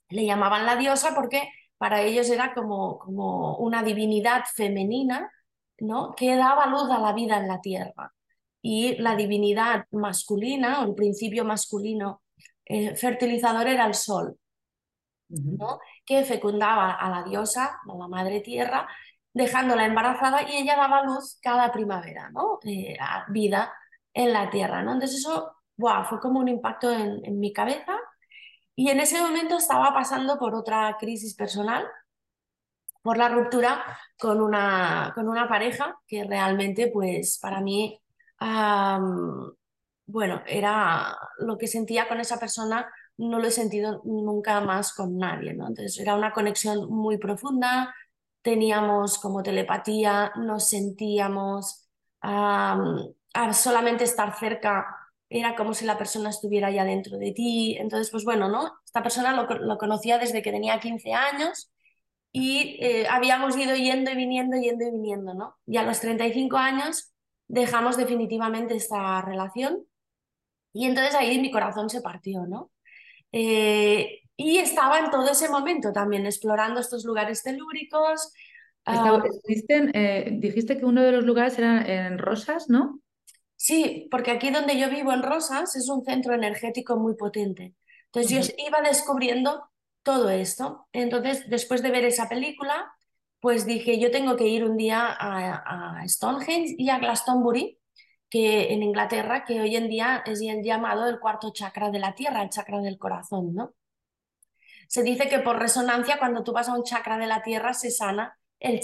le 0.10 0.26
llamaban 0.26 0.66
la 0.66 0.76
diosa 0.76 1.14
porque 1.16 1.50
para 1.78 2.02
ellos 2.02 2.30
era 2.30 2.54
como, 2.54 2.98
como 3.00 3.58
una 3.58 3.84
divinidad 3.84 4.44
femenina, 4.56 5.32
¿no? 5.80 6.16
Que 6.16 6.36
daba 6.36 6.68
luz 6.68 6.90
a 6.90 7.00
la 7.00 7.14
vida 7.14 7.38
en 7.38 7.48
la 7.48 7.62
tierra. 7.62 8.14
Y 8.62 8.96
la 8.98 9.16
divinidad 9.16 9.86
masculina, 9.92 10.82
o 10.82 10.86
el 10.86 10.96
principio 10.96 11.46
masculino 11.46 12.22
el 12.68 12.98
fertilizador 12.98 13.68
era 13.68 13.86
el 13.86 13.94
sol, 13.94 14.38
¿no? 15.30 15.80
que 16.06 16.24
fecundaba 16.24 16.94
a 16.94 17.10
la 17.10 17.24
diosa, 17.24 17.80
a 17.88 17.98
la 17.98 18.08
madre 18.08 18.42
tierra, 18.42 18.88
dejándola 19.34 19.86
embarazada 19.86 20.50
y 20.50 20.58
ella 20.58 20.76
daba 20.76 21.04
luz 21.04 21.40
cada 21.42 21.72
primavera, 21.72 22.30
¿no? 22.32 22.60
Eh, 22.64 22.98
vida 23.30 23.74
en 24.14 24.34
la 24.34 24.50
tierra. 24.50 24.82
¿no? 24.82 24.94
Entonces 24.94 25.20
eso 25.20 25.56
fue 26.10 26.20
como 26.20 26.40
un 26.40 26.48
impacto 26.48 26.92
en, 26.92 27.24
en 27.24 27.40
mi 27.40 27.54
cabeza 27.54 27.98
y 28.78 28.90
en 28.92 29.00
ese 29.02 29.20
momento 29.20 29.58
estaba 29.58 29.94
pasando 29.94 30.38
por 30.38 30.54
otra 30.56 30.96
crisis 31.00 31.36
personal, 31.36 31.86
por 33.02 33.18
la 33.18 33.28
ruptura 33.28 33.84
con 34.20 34.40
una, 34.40 35.12
con 35.16 35.28
una 35.28 35.50
pareja 35.50 36.00
que 36.08 36.24
realmente 36.24 36.90
pues 36.94 37.40
para 37.42 37.60
mí 37.60 38.00
bueno, 40.06 40.42
era 40.46 41.18
lo 41.40 41.58
que 41.58 41.68
sentía 41.68 42.08
con 42.08 42.20
esa 42.20 42.40
persona, 42.40 42.88
no 43.18 43.40
lo 43.40 43.48
he 43.48 43.52
sentido 43.52 44.02
nunca 44.06 44.62
más 44.62 44.94
con 44.94 45.18
nadie, 45.18 45.54
¿no? 45.54 45.68
Entonces 45.68 46.00
era 46.00 46.16
una 46.16 46.32
conexión 46.32 46.90
muy 46.90 47.18
profunda, 47.18 47.94
teníamos 48.42 49.18
como 49.18 49.44
telepatía, 49.44 50.32
nos 50.38 50.70
sentíamos, 50.70 51.90
solamente 53.54 54.04
estar 54.04 54.38
cerca 54.38 54.97
era 55.30 55.56
como 55.56 55.74
si 55.74 55.86
la 55.86 55.98
persona 55.98 56.30
estuviera 56.30 56.72
ya 56.72 56.86
dentro 56.86 57.18
de 57.18 57.32
ti. 57.32 57.76
Entonces, 57.80 58.12
pues 58.12 58.24
bueno, 58.24 58.50
¿no? 58.50 58.74
Esta 58.86 59.04
persona 59.04 59.34
lo, 59.34 59.48
lo 59.60 59.78
conocía 59.78 60.18
desde 60.18 60.42
que 60.42 60.52
tenía 60.52 60.80
15 60.80 61.14
años 61.14 61.72
y 62.32 62.78
eh, 62.82 63.08
habíamos 63.10 63.58
ido 63.58 63.76
yendo 63.76 64.12
y 64.12 64.16
viniendo, 64.16 64.58
yendo 64.58 64.86
y 64.86 64.92
viniendo, 64.92 65.34
¿no? 65.34 65.56
Y 65.66 65.78
a 65.78 65.84
los 65.84 66.00
35 66.00 66.58
años 66.58 67.12
dejamos 67.48 67.98
definitivamente 67.98 68.76
esta 68.76 69.22
relación 69.22 69.86
y 70.74 70.86
entonces 70.86 71.16
ahí 71.16 71.40
mi 71.40 71.52
corazón 71.52 71.90
se 71.90 72.02
partió, 72.02 72.46
¿no? 72.46 72.72
Eh, 73.32 74.22
y 74.36 74.60
estaba 74.60 75.00
en 75.00 75.10
todo 75.10 75.30
ese 75.32 75.50
momento 75.50 75.92
también 75.92 76.26
explorando 76.26 76.80
estos 76.80 77.06
lugares 77.06 77.42
telúricos. 77.42 78.32
Ah, 78.86 79.20
eh, 79.70 80.30
dijiste 80.34 80.78
que 80.78 80.86
uno 80.86 81.02
de 81.02 81.12
los 81.12 81.24
lugares 81.26 81.58
era 81.58 81.82
en 81.82 82.20
Rosas, 82.20 82.70
¿no? 82.70 83.00
Sí, 83.58 84.08
porque 84.12 84.32
aquí 84.32 84.52
donde 84.52 84.80
yo 84.80 84.90
vivo 84.90 85.12
en 85.14 85.24
Rosas 85.24 85.76
es 85.76 85.90
un 85.90 86.06
centro 86.06 86.34
energético 86.36 86.98
muy 86.98 87.16
potente. 87.16 87.76
Entonces 88.06 88.50
yo 88.50 88.54
iba 88.68 88.82
descubriendo 88.82 89.70
todo 90.04 90.30
esto. 90.30 90.88
Entonces, 90.94 91.50
después 91.50 91.82
de 91.82 91.92
ver 91.92 92.06
esa 92.06 92.30
película, 92.30 92.92
pues 93.40 93.66
dije, 93.66 94.00
yo 94.00 94.12
tengo 94.12 94.36
que 94.38 94.48
ir 94.48 94.64
un 94.64 94.78
día 94.78 95.08
a, 95.08 96.00
a 96.02 96.08
Stonehenge 96.08 96.76
y 96.78 96.90
a 96.90 97.00
Glastonbury, 97.00 97.80
que 98.30 98.74
en 98.74 98.84
Inglaterra, 98.84 99.46
que 99.46 99.62
hoy 99.62 99.76
en 99.76 99.90
día 99.90 100.24
es 100.26 100.42
llamado 100.64 101.08
el 101.10 101.20
cuarto 101.20 101.52
chakra 101.52 101.92
de 101.92 102.00
la 102.00 102.16
tierra, 102.16 102.44
el 102.44 102.50
chakra 102.50 102.80
del 102.82 102.98
corazón, 103.00 103.54
¿no? 103.56 103.74
Se 104.88 105.04
dice 105.04 105.28
que 105.30 105.40
por 105.40 105.60
resonancia, 105.60 106.18
cuando 106.20 106.44
tú 106.44 106.54
vas 106.54 106.70
a 106.70 106.74
un 106.76 106.84
chakra 106.84 107.18
de 107.18 107.28
la 107.28 107.42
tierra, 107.44 107.74
se 107.74 107.92
sana 107.92 108.38
el, 108.60 108.82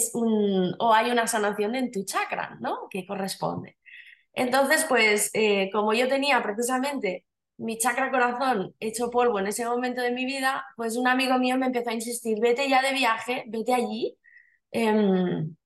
o 0.78 0.92
hay 0.94 1.10
una 1.10 1.26
sanación 1.26 1.74
en 1.74 1.90
tu 1.90 2.04
chakra, 2.04 2.56
¿no? 2.60 2.88
Que 2.90 3.06
corresponde. 3.06 3.78
Entonces, 4.34 4.84
pues, 4.88 5.30
eh, 5.34 5.70
como 5.72 5.92
yo 5.94 6.08
tenía 6.08 6.42
precisamente 6.42 7.24
mi 7.56 7.78
chakra 7.78 8.10
corazón 8.10 8.74
hecho 8.80 9.10
polvo 9.10 9.38
en 9.38 9.46
ese 9.46 9.64
momento 9.66 10.02
de 10.02 10.10
mi 10.12 10.24
vida, 10.26 10.64
pues 10.76 10.96
un 10.96 11.06
amigo 11.08 11.38
mío 11.38 11.56
me 11.56 11.66
empezó 11.66 11.90
a 11.90 11.94
insistir, 11.94 12.38
vete 12.40 12.68
ya 12.68 12.82
de 12.82 12.92
viaje, 12.94 13.44
vete 13.48 13.74
allí, 13.74 14.18
em, 14.72 15.56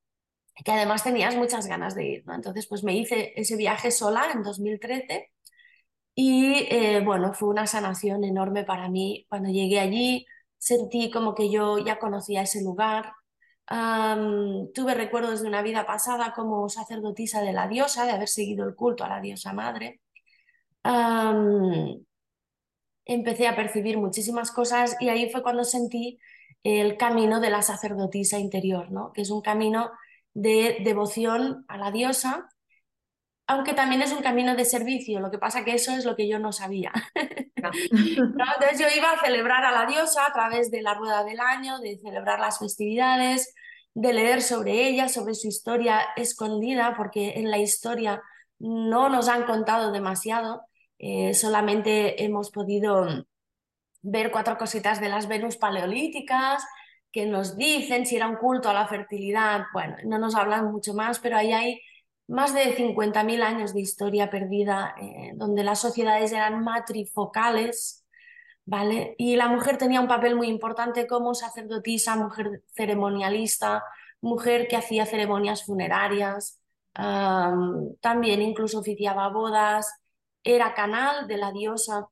que 0.64 0.72
además 0.72 1.04
tenías 1.04 1.36
muchas 1.36 1.66
ganas 1.66 1.94
de 1.94 2.06
ir, 2.06 2.26
¿no? 2.26 2.34
Entonces, 2.34 2.66
pues 2.68 2.84
me 2.84 2.96
hice 2.96 3.32
ese 3.36 3.56
viaje 3.56 3.90
sola 3.90 4.30
en 4.32 4.42
2013 4.42 5.30
y 6.14 6.66
eh, 6.70 7.02
bueno, 7.04 7.34
fue 7.34 7.48
una 7.50 7.66
sanación 7.66 8.24
enorme 8.24 8.64
para 8.64 8.88
mí. 8.88 9.26
Cuando 9.28 9.50
llegué 9.50 9.80
allí, 9.80 10.26
sentí 10.58 11.10
como 11.10 11.34
que 11.34 11.50
yo 11.50 11.78
ya 11.78 11.98
conocía 11.98 12.42
ese 12.42 12.62
lugar. 12.62 13.12
Tuve 13.68 14.94
recuerdos 14.94 15.42
de 15.42 15.48
una 15.48 15.62
vida 15.62 15.84
pasada 15.86 16.32
como 16.34 16.68
sacerdotisa 16.68 17.42
de 17.42 17.52
la 17.52 17.68
diosa, 17.68 18.06
de 18.06 18.12
haber 18.12 18.28
seguido 18.28 18.66
el 18.66 18.74
culto 18.74 19.04
a 19.04 19.08
la 19.08 19.20
diosa 19.20 19.52
madre 19.52 20.00
empecé 23.08 23.48
a 23.48 23.56
percibir 23.56 23.98
muchísimas 23.98 24.52
cosas 24.52 24.96
y 25.00 25.08
ahí 25.08 25.30
fue 25.30 25.42
cuando 25.42 25.64
sentí 25.64 26.20
el 26.62 26.96
camino 26.96 27.40
de 27.40 27.50
la 27.50 27.62
sacerdotisa 27.62 28.38
interior, 28.38 28.92
¿no? 28.92 29.12
que 29.12 29.22
es 29.22 29.30
un 29.30 29.40
camino 29.40 29.90
de 30.34 30.78
devoción 30.84 31.64
a 31.68 31.78
la 31.78 31.90
diosa, 31.90 32.48
aunque 33.48 33.72
también 33.72 34.02
es 34.02 34.12
un 34.12 34.20
camino 34.20 34.54
de 34.54 34.66
servicio, 34.66 35.20
lo 35.20 35.30
que 35.30 35.38
pasa 35.38 35.64
que 35.64 35.72
eso 35.72 35.92
es 35.92 36.04
lo 36.04 36.14
que 36.14 36.28
yo 36.28 36.38
no 36.38 36.52
sabía. 36.52 36.92
Entonces 37.56 38.78
yo 38.78 38.86
iba 38.94 39.10
a 39.10 39.24
celebrar 39.24 39.64
a 39.64 39.72
la 39.72 39.86
diosa 39.86 40.26
a 40.26 40.32
través 40.34 40.70
de 40.70 40.82
la 40.82 40.92
rueda 40.92 41.24
del 41.24 41.40
año, 41.40 41.78
de 41.78 41.96
celebrar 41.96 42.38
las 42.40 42.58
festividades, 42.58 43.54
de 43.94 44.12
leer 44.12 44.42
sobre 44.42 44.86
ella, 44.86 45.08
sobre 45.08 45.34
su 45.34 45.48
historia 45.48 45.98
escondida, 46.14 46.94
porque 46.94 47.34
en 47.36 47.50
la 47.50 47.56
historia 47.56 48.22
no 48.58 49.08
nos 49.08 49.28
han 49.28 49.44
contado 49.44 49.92
demasiado, 49.92 50.62
eh, 50.98 51.32
solamente 51.32 52.22
hemos 52.22 52.50
podido 52.50 53.06
ver 54.02 54.30
cuatro 54.30 54.58
cositas 54.58 55.00
de 55.00 55.08
las 55.08 55.26
Venus 55.26 55.56
paleolíticas 55.56 56.62
que 57.10 57.24
nos 57.24 57.56
dicen 57.56 58.04
si 58.04 58.16
era 58.16 58.28
un 58.28 58.36
culto 58.36 58.68
a 58.68 58.74
la 58.74 58.86
fertilidad. 58.86 59.64
Bueno, 59.72 59.96
no 60.04 60.18
nos 60.18 60.34
hablan 60.34 60.70
mucho 60.70 60.92
más, 60.92 61.18
pero 61.18 61.38
ahí 61.38 61.52
hay 61.52 61.80
más 62.28 62.54
de 62.54 62.76
50.000 62.76 63.42
años 63.42 63.74
de 63.74 63.80
historia 63.80 64.30
perdida, 64.30 64.94
eh, 65.00 65.32
donde 65.34 65.64
las 65.64 65.80
sociedades 65.80 66.32
eran 66.32 66.62
matrifocales, 66.62 68.06
¿vale? 68.64 69.14
Y 69.18 69.36
la 69.36 69.48
mujer 69.48 69.78
tenía 69.78 70.00
un 70.00 70.08
papel 70.08 70.36
muy 70.36 70.48
importante 70.48 71.06
como 71.06 71.34
sacerdotisa, 71.34 72.16
mujer 72.16 72.62
ceremonialista, 72.74 73.82
mujer 74.20 74.68
que 74.68 74.76
hacía 74.76 75.06
ceremonias 75.06 75.64
funerarias, 75.64 76.60
también 78.00 78.42
incluso 78.42 78.80
oficiaba 78.80 79.28
bodas, 79.28 80.00
era 80.42 80.74
canal 80.74 81.28
de 81.28 81.36
la 81.36 81.52
diosa, 81.52 82.08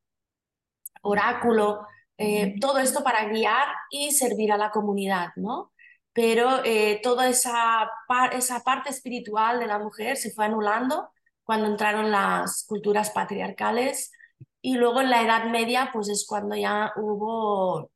oráculo, 1.02 1.86
eh, 2.18 2.54
todo 2.60 2.78
esto 2.78 3.02
para 3.02 3.28
guiar 3.28 3.66
y 3.90 4.12
servir 4.12 4.52
a 4.52 4.56
la 4.56 4.70
comunidad, 4.70 5.28
¿no? 5.36 5.72
Pero 6.16 6.64
eh, 6.64 7.00
toda 7.02 7.28
esa, 7.28 7.90
esa 8.32 8.60
parte 8.64 8.88
espiritual 8.88 9.60
de 9.60 9.66
la 9.66 9.78
mujer 9.78 10.16
se 10.16 10.30
fue 10.30 10.46
anulando 10.46 11.10
cuando 11.44 11.66
entraron 11.66 12.10
las 12.10 12.64
culturas 12.66 13.10
patriarcales 13.10 14.12
y 14.62 14.76
luego 14.76 15.02
en 15.02 15.10
la 15.10 15.22
Edad 15.22 15.44
Media 15.50 15.90
pues 15.92 16.08
es 16.08 16.26
cuando 16.26 16.56
ya 16.56 16.90
hubo 16.96 17.90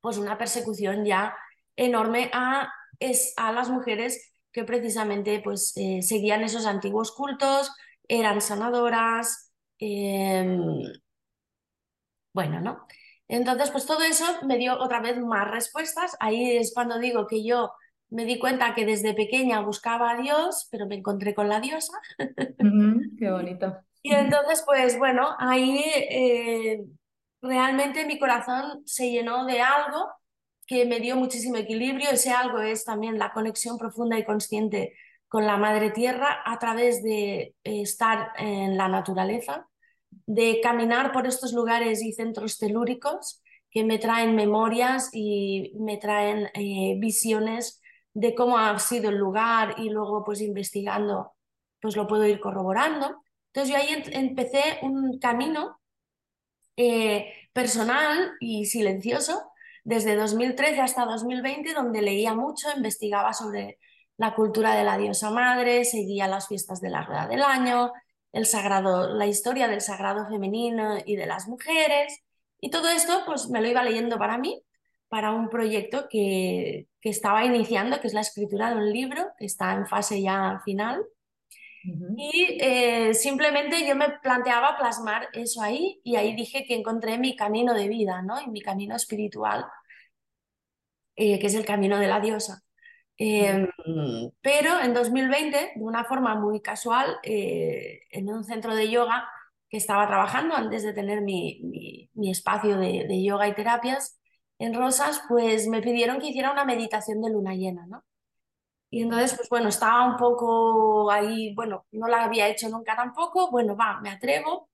pues 0.00 0.16
una 0.16 0.38
persecución 0.38 1.04
ya 1.04 1.34
enorme 1.74 2.30
a, 2.32 2.72
es, 3.00 3.34
a 3.36 3.50
las 3.50 3.68
mujeres 3.68 4.32
que 4.52 4.62
precisamente 4.62 5.40
pues 5.42 5.72
eh, 5.76 6.02
seguían 6.02 6.44
esos 6.44 6.66
antiguos 6.66 7.10
cultos, 7.10 7.72
eran 8.06 8.40
sanadoras, 8.40 9.52
em, 9.80 10.84
bueno, 12.32 12.60
¿no? 12.60 12.86
Entonces, 13.28 13.70
pues 13.70 13.86
todo 13.86 14.02
eso 14.02 14.24
me 14.46 14.58
dio 14.58 14.78
otra 14.78 15.00
vez 15.00 15.18
más 15.18 15.50
respuestas. 15.50 16.16
Ahí 16.20 16.56
es 16.56 16.72
cuando 16.74 16.98
digo 16.98 17.26
que 17.26 17.44
yo 17.44 17.72
me 18.10 18.26
di 18.26 18.38
cuenta 18.38 18.74
que 18.74 18.84
desde 18.84 19.14
pequeña 19.14 19.60
buscaba 19.60 20.10
a 20.10 20.20
Dios, 20.20 20.68
pero 20.70 20.86
me 20.86 20.96
encontré 20.96 21.34
con 21.34 21.48
la 21.48 21.60
diosa. 21.60 21.98
qué 23.18 23.30
bonito. 23.30 23.76
Y 24.02 24.12
entonces, 24.12 24.62
pues 24.66 24.98
bueno, 24.98 25.28
ahí 25.38 25.82
eh, 25.96 26.84
realmente 27.40 28.04
mi 28.04 28.18
corazón 28.18 28.82
se 28.84 29.10
llenó 29.10 29.46
de 29.46 29.60
algo 29.60 30.10
que 30.66 30.84
me 30.84 31.00
dio 31.00 31.16
muchísimo 31.16 31.56
equilibrio. 31.56 32.10
Ese 32.10 32.32
algo 32.32 32.60
es 32.60 32.84
también 32.84 33.18
la 33.18 33.32
conexión 33.32 33.78
profunda 33.78 34.18
y 34.18 34.24
consciente 34.24 34.94
con 35.28 35.46
la 35.46 35.56
madre 35.56 35.90
tierra 35.90 36.42
a 36.44 36.58
través 36.58 37.02
de 37.02 37.54
eh, 37.64 37.82
estar 37.82 38.32
en 38.36 38.76
la 38.76 38.88
naturaleza, 38.88 39.66
de 40.34 40.60
caminar 40.62 41.12
por 41.12 41.26
estos 41.26 41.52
lugares 41.52 42.02
y 42.02 42.12
centros 42.12 42.58
telúricos 42.58 43.42
que 43.70 43.84
me 43.84 43.98
traen 43.98 44.34
memorias 44.34 45.10
y 45.12 45.72
me 45.78 45.98
traen 45.98 46.48
eh, 46.54 46.96
visiones 46.98 47.82
de 48.14 48.34
cómo 48.34 48.56
ha 48.56 48.78
sido 48.78 49.10
el 49.10 49.16
lugar 49.16 49.74
y 49.76 49.90
luego 49.90 50.24
pues 50.24 50.40
investigando 50.40 51.34
pues 51.82 51.96
lo 51.96 52.06
puedo 52.06 52.26
ir 52.26 52.40
corroborando. 52.40 53.22
Entonces 53.48 53.74
yo 53.74 53.76
ahí 53.76 54.02
empecé 54.12 54.78
un 54.80 55.18
camino 55.18 55.78
eh, 56.78 57.30
personal 57.52 58.32
y 58.40 58.64
silencioso 58.64 59.52
desde 59.84 60.16
2013 60.16 60.80
hasta 60.80 61.04
2020 61.04 61.74
donde 61.74 62.00
leía 62.00 62.34
mucho, 62.34 62.68
investigaba 62.74 63.34
sobre 63.34 63.78
la 64.16 64.34
cultura 64.34 64.74
de 64.76 64.84
la 64.84 64.96
diosa 64.96 65.30
madre, 65.30 65.84
seguía 65.84 66.26
las 66.26 66.48
fiestas 66.48 66.80
de 66.80 66.88
la 66.88 67.02
rueda 67.02 67.26
del 67.26 67.42
año, 67.42 67.92
el 68.32 68.46
sagrado, 68.46 69.14
la 69.14 69.26
historia 69.26 69.68
del 69.68 69.80
sagrado 69.80 70.28
femenino 70.28 70.96
y 71.04 71.16
de 71.16 71.26
las 71.26 71.48
mujeres. 71.48 72.22
Y 72.60 72.70
todo 72.70 72.88
esto 72.88 73.22
pues 73.26 73.48
me 73.48 73.60
lo 73.60 73.68
iba 73.68 73.82
leyendo 73.82 74.18
para 74.18 74.38
mí, 74.38 74.62
para 75.08 75.32
un 75.32 75.48
proyecto 75.48 76.08
que, 76.08 76.88
que 77.00 77.10
estaba 77.10 77.44
iniciando, 77.44 78.00
que 78.00 78.06
es 78.06 78.14
la 78.14 78.20
escritura 78.22 78.70
de 78.70 78.76
un 78.76 78.92
libro, 78.92 79.30
que 79.38 79.46
está 79.46 79.72
en 79.74 79.86
fase 79.86 80.22
ya 80.22 80.60
final. 80.64 81.04
Y 82.16 82.58
eh, 82.60 83.12
simplemente 83.12 83.86
yo 83.86 83.96
me 83.96 84.08
planteaba 84.22 84.76
plasmar 84.78 85.28
eso 85.32 85.60
ahí 85.62 86.00
y 86.04 86.14
ahí 86.14 86.34
dije 86.36 86.64
que 86.64 86.76
encontré 86.76 87.18
mi 87.18 87.34
camino 87.34 87.74
de 87.74 87.88
vida, 87.88 88.22
¿no? 88.22 88.40
Y 88.40 88.48
mi 88.48 88.60
camino 88.60 88.94
espiritual, 88.94 89.66
eh, 91.16 91.40
que 91.40 91.46
es 91.48 91.54
el 91.54 91.64
camino 91.64 91.98
de 91.98 92.06
la 92.06 92.20
diosa. 92.20 92.62
Em, 93.24 93.68
pero 94.40 94.80
en 94.80 94.94
2020, 94.94 95.72
de 95.76 95.82
una 95.84 96.04
forma 96.04 96.34
muy 96.34 96.60
casual, 96.60 97.18
eh, 97.22 98.00
en 98.10 98.28
un 98.28 98.42
centro 98.42 98.74
de 98.74 98.90
yoga 98.90 99.28
que 99.68 99.76
estaba 99.76 100.08
trabajando 100.08 100.56
antes 100.56 100.82
de 100.82 100.92
tener 100.92 101.20
mi, 101.22 102.10
espacio 102.16 102.76
de, 102.78 103.06
de, 103.06 103.22
yoga 103.22 103.46
y 103.46 103.54
terapias 103.54 104.18
en 104.58 104.74
Rosas, 104.74 105.22
pues 105.28 105.68
me 105.68 105.82
pidieron 105.82 106.18
que 106.18 106.28
hiciera 106.28 106.50
una 106.50 106.64
meditación 106.64 107.22
de 107.22 107.30
luna 107.30 107.54
llena, 107.54 107.86
¿no? 107.86 108.04
Y 108.90 109.02
entonces, 109.02 109.36
pues 109.36 109.48
bueno, 109.48 109.68
estaba 109.68 110.04
un 110.04 110.16
poco 110.16 111.10
ahí, 111.10 111.54
bueno, 111.54 111.86
no 111.92 112.08
la 112.08 112.24
había 112.24 112.48
hecho 112.48 112.68
nunca 112.68 112.96
tampoco, 112.96 113.50
bueno, 113.52 113.76
va, 113.76 114.00
me 114.00 114.10
atrevo. 114.10 114.68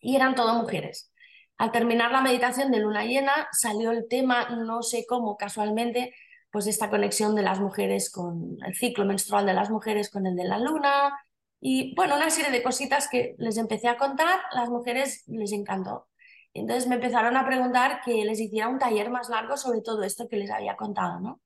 Y 0.00 0.16
eran 0.16 0.34
todo 0.34 0.54
mujeres. 0.54 1.10
Al 1.56 1.72
terminar 1.72 2.12
la 2.12 2.20
meditación 2.20 2.70
de 2.70 2.80
luna 2.80 3.04
llena, 3.04 3.48
salió 3.52 3.90
el 3.90 4.06
tema, 4.08 4.50
no 4.50 4.82
sé 4.82 5.06
cómo, 5.08 5.36
casualmente, 5.38 6.14
pues 6.54 6.68
esta 6.68 6.88
conexión 6.88 7.34
de 7.34 7.42
las 7.42 7.58
mujeres 7.58 8.12
con 8.12 8.58
el 8.64 8.76
ciclo 8.76 9.04
menstrual 9.04 9.44
de 9.44 9.54
las 9.54 9.70
mujeres 9.70 10.08
con 10.08 10.24
el 10.24 10.36
de 10.36 10.44
la 10.44 10.60
luna 10.60 11.12
y 11.60 11.96
bueno, 11.96 12.14
una 12.14 12.30
serie 12.30 12.52
de 12.52 12.62
cositas 12.62 13.08
que 13.08 13.34
les 13.38 13.56
empecé 13.56 13.88
a 13.88 13.96
contar, 13.96 14.38
las 14.52 14.68
mujeres 14.68 15.24
les 15.26 15.50
encantó. 15.50 16.06
Entonces 16.52 16.86
me 16.86 16.94
empezaron 16.94 17.36
a 17.36 17.44
preguntar 17.44 18.02
que 18.04 18.24
les 18.24 18.38
hiciera 18.38 18.68
un 18.68 18.78
taller 18.78 19.10
más 19.10 19.30
largo 19.30 19.56
sobre 19.56 19.80
todo 19.80 20.04
esto 20.04 20.28
que 20.28 20.36
les 20.36 20.48
había 20.48 20.76
contado, 20.76 21.18
¿no? 21.18 21.40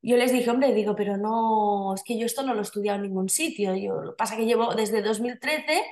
Yo 0.00 0.16
les 0.16 0.32
dije, 0.32 0.48
hombre, 0.48 0.72
digo, 0.72 0.96
pero 0.96 1.18
no, 1.18 1.94
es 1.94 2.02
que 2.02 2.18
yo 2.18 2.24
esto 2.24 2.42
no 2.42 2.54
lo 2.54 2.60
he 2.60 2.62
estudiado 2.62 2.96
en 2.96 3.02
ningún 3.02 3.28
sitio. 3.28 3.76
Yo, 3.76 4.00
lo 4.00 4.12
que 4.12 4.16
pasa 4.16 4.34
que 4.34 4.46
llevo 4.46 4.74
desde 4.74 5.02
2013 5.02 5.84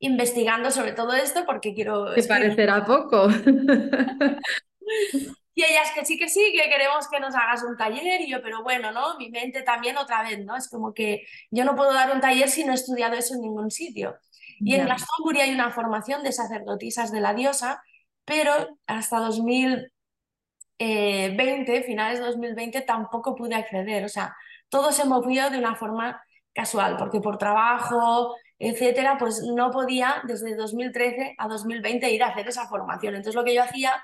investigando 0.00 0.70
sobre 0.70 0.92
todo 0.92 1.14
esto 1.14 1.46
porque 1.46 1.72
quiero... 1.72 2.12
Te 2.12 2.24
parecerá 2.24 2.84
poco. 2.84 3.28
Y 5.56 5.64
ellas 5.64 5.90
que 5.94 6.04
sí, 6.04 6.18
que 6.18 6.28
sí, 6.28 6.52
que 6.54 6.68
queremos 6.68 7.08
que 7.08 7.18
nos 7.18 7.34
hagas 7.34 7.62
un 7.62 7.78
taller. 7.78 8.20
Y 8.20 8.30
yo, 8.30 8.42
pero 8.42 8.62
bueno, 8.62 8.92
¿no? 8.92 9.16
Mi 9.16 9.30
mente 9.30 9.62
también 9.62 9.96
otra 9.96 10.22
vez, 10.22 10.44
¿no? 10.44 10.54
Es 10.54 10.68
como 10.68 10.92
que 10.92 11.26
yo 11.50 11.64
no 11.64 11.74
puedo 11.74 11.94
dar 11.94 12.14
un 12.14 12.20
taller 12.20 12.50
si 12.50 12.62
no 12.62 12.72
he 12.72 12.74
estudiado 12.74 13.14
eso 13.14 13.34
en 13.34 13.40
ningún 13.40 13.70
sitio. 13.70 14.18
Y 14.60 14.74
en 14.74 14.84
Glastonbury 14.84 15.40
hay 15.40 15.54
una 15.54 15.70
formación 15.70 16.22
de 16.22 16.32
sacerdotisas 16.32 17.10
de 17.10 17.20
la 17.20 17.32
diosa, 17.32 17.82
pero 18.26 18.52
hasta 18.86 19.18
2020, 19.18 21.82
finales 21.84 22.18
de 22.18 22.26
2020, 22.26 22.82
tampoco 22.82 23.34
pude 23.34 23.54
acceder. 23.54 24.04
O 24.04 24.10
sea, 24.10 24.36
todo 24.68 24.92
se 24.92 25.06
movió 25.06 25.48
de 25.48 25.58
una 25.58 25.74
forma 25.74 26.22
casual, 26.52 26.98
porque 26.98 27.20
por 27.20 27.38
trabajo, 27.38 28.36
etcétera, 28.58 29.16
pues 29.18 29.40
no 29.40 29.70
podía 29.70 30.20
desde 30.24 30.54
2013 30.54 31.34
a 31.38 31.48
2020 31.48 32.10
ir 32.10 32.22
a 32.22 32.28
hacer 32.28 32.46
esa 32.46 32.68
formación. 32.68 33.14
Entonces 33.14 33.34
lo 33.34 33.44
que 33.44 33.54
yo 33.54 33.62
hacía 33.62 33.94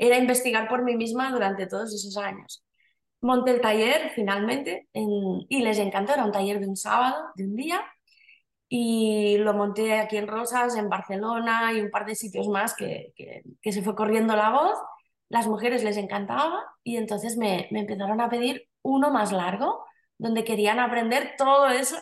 era 0.00 0.16
investigar 0.18 0.68
por 0.68 0.82
mí 0.82 0.96
misma 0.96 1.30
durante 1.30 1.66
todos 1.66 1.94
esos 1.94 2.16
años. 2.16 2.64
Monté 3.20 3.52
el 3.52 3.60
taller 3.60 4.10
finalmente 4.14 4.88
y 4.92 5.62
les 5.62 5.78
encantó, 5.78 6.14
era 6.14 6.24
un 6.24 6.32
taller 6.32 6.58
de 6.60 6.68
un 6.68 6.76
sábado, 6.76 7.16
de 7.36 7.44
un 7.44 7.56
día, 7.56 7.84
y 8.68 9.36
lo 9.38 9.52
monté 9.54 9.98
aquí 9.98 10.16
en 10.16 10.26
Rosas, 10.28 10.76
en 10.76 10.88
Barcelona 10.88 11.72
y 11.74 11.80
un 11.80 11.90
par 11.90 12.06
de 12.06 12.14
sitios 12.14 12.48
más 12.48 12.74
que, 12.74 13.12
que, 13.16 13.72
se 13.72 13.82
fue 13.82 13.94
corriendo 13.94 14.36
la 14.36 14.50
voz. 14.50 14.78
Las 15.28 15.46
mujeres 15.46 15.84
les 15.84 15.96
encantaba 15.96 16.64
y 16.82 16.96
entonces 16.96 17.36
me, 17.36 17.68
me 17.70 17.80
empezaron 17.80 18.20
a 18.20 18.30
pedir 18.30 18.68
uno 18.82 19.10
más 19.10 19.32
largo, 19.32 19.84
donde 20.18 20.44
querían 20.44 20.80
aprender 20.80 21.34
todo 21.36 21.68
eso 21.68 21.96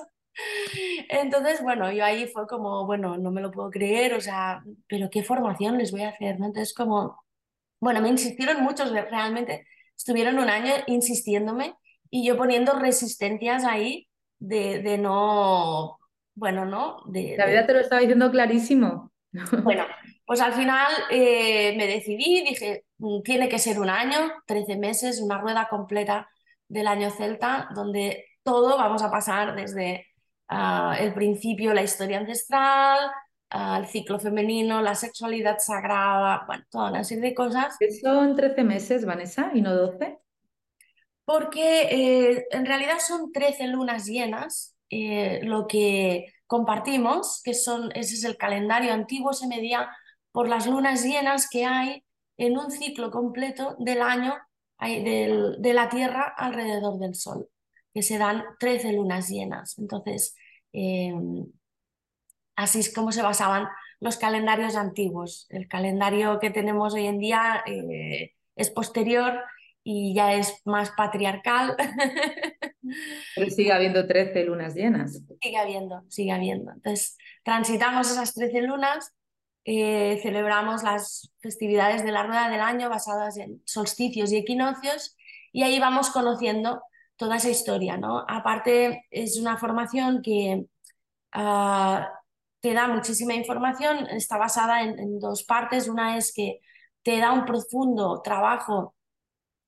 entonces, 1.09 1.63
bueno, 1.63 1.91
yo 1.93 2.05
ahí 2.05 2.27
fue 2.29 2.47
como, 2.47 2.87
bueno, 2.87 3.17
no 3.19 3.31
me 3.31 3.41
lo 3.41 3.51
puedo 3.51 3.71
creer, 3.71 4.15
o 4.15 4.21
sea, 4.21 4.63
pero 4.89 5.09
¿qué 5.11 5.23
formación 5.23 5.79
les 5.79 5.93
voy 5.93 6.03
a 6.03 6.11
hacer? 6.11 6.39
¿no? 6.39 6.47
Entonces, 6.47 6.75
como, 6.75 7.25
bueno, 7.81 8.01
me 8.01 8.09
insistieron 8.09 8.63
muchos, 8.63 8.91
realmente 8.91 9.67
estuvieron 9.97 10.39
un 10.39 10.49
año 10.49 10.73
insistiéndome 10.87 11.75
y 12.11 12.27
yo 12.27 12.37
poniendo 12.37 12.79
resistencias 12.79 13.65
ahí 13.65 14.09
de, 14.39 14.81
de 14.83 14.99
no, 14.99 15.99
bueno, 16.35 16.65
¿no? 16.65 17.03
De, 17.07 17.37
La 17.37 17.47
vida 17.47 17.67
te 17.67 17.73
lo 17.73 17.81
estaba 17.81 18.01
diciendo 18.01 18.31
clarísimo. 18.31 19.13
Bueno, 19.63 19.85
pues 20.25 20.41
al 20.41 20.55
final 20.55 20.91
eh, 21.11 21.75
me 21.77 21.87
decidí, 21.87 22.43
dije, 22.43 22.85
mm, 22.97 23.23
tiene 23.23 23.49
que 23.49 23.59
ser 23.59 23.79
un 23.79 23.91
año, 23.91 24.33
13 24.47 24.77
meses, 24.77 25.21
una 25.21 25.39
rueda 25.39 25.69
completa 25.69 26.29
del 26.67 26.87
año 26.87 27.11
celta, 27.11 27.69
donde 27.75 28.25
todo 28.43 28.79
vamos 28.79 29.03
a 29.03 29.11
pasar 29.11 29.55
desde 29.55 30.07
ah, 30.49 30.97
el 30.99 31.13
principio, 31.13 31.75
la 31.75 31.83
historia 31.83 32.19
ancestral, 32.19 32.99
al 33.51 33.87
ciclo 33.87 34.19
femenino, 34.19 34.83
la 34.83 34.95
sexualidad 34.95 35.59
sagrada, 35.59 36.45
bueno, 36.47 36.65
toda 36.71 36.91
una 36.91 37.05
serie 37.05 37.31
de 37.31 37.35
cosas. 37.35 37.77
¿Son 38.03 38.37
13 38.37 38.65
meses, 38.65 39.05
Vanessa, 39.05 39.51
y 39.55 39.63
no 39.63 39.75
12? 39.75 40.19
Porque 41.25 41.83
eh, 41.91 42.47
en 42.51 42.67
realidad 42.67 42.99
son 43.07 43.33
13 43.33 43.69
lunas 43.69 44.07
llenas, 44.07 44.77
eh, 44.91 45.41
lo 45.43 45.67
que 45.67 46.33
compartimos, 46.47 47.43
que 47.43 47.55
son, 47.55 47.91
ese 47.95 48.15
es 48.15 48.25
el 48.25 48.37
calendario 48.37 48.93
antiguo, 48.93 49.33
se 49.33 49.47
medía 49.47 49.89
por 50.33 50.49
las 50.49 50.67
lunas 50.67 51.05
llenas 51.05 51.49
que 51.49 51.65
hay 51.65 52.05
en 52.37 52.57
un 52.57 52.71
ciclo 52.71 53.11
completo 53.11 53.77
del 53.79 54.01
año 54.03 54.35
de 54.81 55.73
la 55.75 55.89
Tierra 55.89 56.33
alrededor 56.37 56.99
del 56.99 57.15
Sol, 57.15 57.49
que 57.93 58.03
se 58.03 58.17
dan 58.17 58.45
13 58.61 58.93
lunas 58.93 59.29
llenas. 59.29 59.77
Entonces, 59.79 60.37
eh, 60.73 61.13
Así 62.59 62.81
es 62.81 62.93
como 62.93 63.13
se 63.13 63.23
basaban 63.23 63.69
los 64.01 64.17
calendarios 64.17 64.75
antiguos. 64.75 65.47
El 65.49 65.69
calendario 65.69 66.41
que 66.41 66.51
tenemos 66.51 66.93
hoy 66.93 67.07
en 67.07 67.21
día 67.21 67.63
eh, 67.67 68.35
es 68.57 68.71
posterior 68.71 69.45
y 69.85 70.13
ya 70.13 70.35
es 70.35 70.61
más 70.65 70.91
patriarcal. 70.91 71.77
Pero 73.37 73.51
sigue 73.51 73.73
habiendo 73.73 74.09
13 74.09 74.43
lunas 74.43 74.75
llenas. 74.75 75.23
Sigue 75.41 75.57
habiendo, 75.57 76.03
sigue 76.09 76.33
habiendo. 76.33 76.73
Entonces, 76.73 77.17
transitamos 77.45 78.11
esas 78.11 78.35
13 78.35 78.63
lunas, 78.63 79.15
eh, 79.65 80.19
celebramos 80.21 80.83
las 80.83 81.33
festividades 81.39 82.03
de 82.05 82.11
la 82.11 82.25
rueda 82.25 82.51
del 82.51 82.61
año 82.61 82.91
basadas 82.91 83.37
en 83.37 83.63
solsticios 83.67 84.33
y 84.33 84.39
equinoccios 84.39 85.17
y 85.53 85.63
ahí 85.63 85.79
vamos 85.79 86.11
conociendo 86.11 86.83
toda 87.15 87.37
esa 87.37 87.51
historia. 87.51 87.97
¿no? 87.99 88.25
Aparte, 88.27 89.07
es 89.13 89.39
una 89.39 89.59
formación 89.59 90.23
que... 90.23 90.65
Ah, 91.31 92.18
te 92.61 92.75
da 92.75 92.89
muchísima 92.89 93.35
información, 93.35 94.09
está 94.11 94.37
basada 94.39 94.83
en, 94.83 95.19
dos 95.21 95.45
partes. 95.45 95.89
Una 95.89 96.17
es 96.17 96.33
que 96.33 96.61
te 97.03 97.19
da 97.19 97.33
un 97.33 97.45
profundo 97.45 98.21
trabajo 98.23 98.95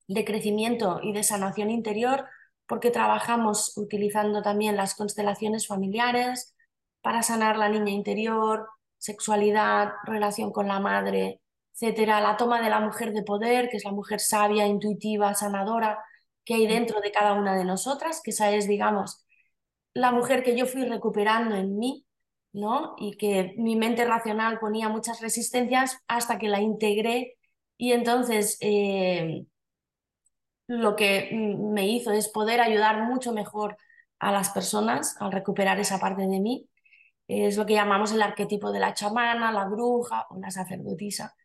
de 0.07 0.25
crecimiento 0.25 0.99
y 1.03 1.13
de 1.13 1.23
sanación 1.23 1.69
interior, 1.71 2.25
porque 2.67 2.91
trabajamos 2.91 3.77
utilizando 3.77 4.41
también 4.41 4.75
las 4.75 4.95
constelaciones 4.95 5.67
familiares 5.67 6.55
para 7.01 7.23
sanar 7.23 7.57
la 7.57 7.69
niña 7.69 7.91
interior, 7.91 8.67
sexualidad, 8.97 9.93
relación 10.05 10.51
con 10.51 10.67
la 10.67 10.79
madre, 10.79 11.41
etcétera, 11.73 12.21
la 12.21 12.37
toma 12.37 12.61
de 12.61 12.69
la 12.69 12.79
mujer 12.79 13.13
de 13.13 13.23
poder, 13.23 13.69
que 13.69 13.77
es 13.77 13.85
la 13.85 13.91
mujer 13.91 14.19
sabia, 14.19 14.67
intuitiva, 14.67 15.33
sanadora 15.33 16.03
que 16.45 16.55
hay 16.55 16.67
dentro 16.67 17.01
de 17.01 17.11
cada 17.11 17.33
una 17.33 17.55
de 17.55 17.65
nosotras, 17.65 18.21
que 18.23 18.31
esa 18.31 18.51
es, 18.51 18.67
digamos, 18.67 19.25
la 19.93 20.11
mujer 20.11 20.43
que 20.43 20.55
yo 20.57 20.65
fui 20.65 20.85
recuperando 20.85 21.55
en 21.55 21.77
mí 21.77 22.05
¿no? 22.53 22.95
Y 22.97 23.17
que 23.17 23.53
mi 23.57 23.75
mente 23.75 24.05
racional 24.05 24.59
ponía 24.59 24.89
muchas 24.89 25.21
resistencias 25.21 25.97
hasta 26.07 26.37
que 26.39 26.49
la 26.49 26.61
integré 26.61 27.37
y 27.77 27.93
entonces 27.93 28.57
eh, 28.61 29.45
lo 30.67 30.95
que 30.95 31.29
me 31.33 31.87
hizo 31.87 32.11
es 32.11 32.29
poder 32.29 32.61
ayudar 32.61 33.03
mucho 33.03 33.33
mejor 33.33 33.77
a 34.19 34.31
las 34.31 34.49
personas 34.51 35.15
al 35.19 35.31
recuperar 35.31 35.79
esa 35.79 35.99
parte 35.99 36.21
de 36.27 36.39
mí. 36.39 36.69
Es 37.27 37.57
lo 37.57 37.65
que 37.65 37.73
llamamos 37.73 38.11
el 38.13 38.21
arquetipo 38.21 38.71
de 38.71 38.79
la 38.79 38.93
chamana, 38.93 39.51
la 39.51 39.65
bruja 39.65 40.27
o 40.29 40.39
la 40.39 40.51
sacerdotisa. 40.51 41.35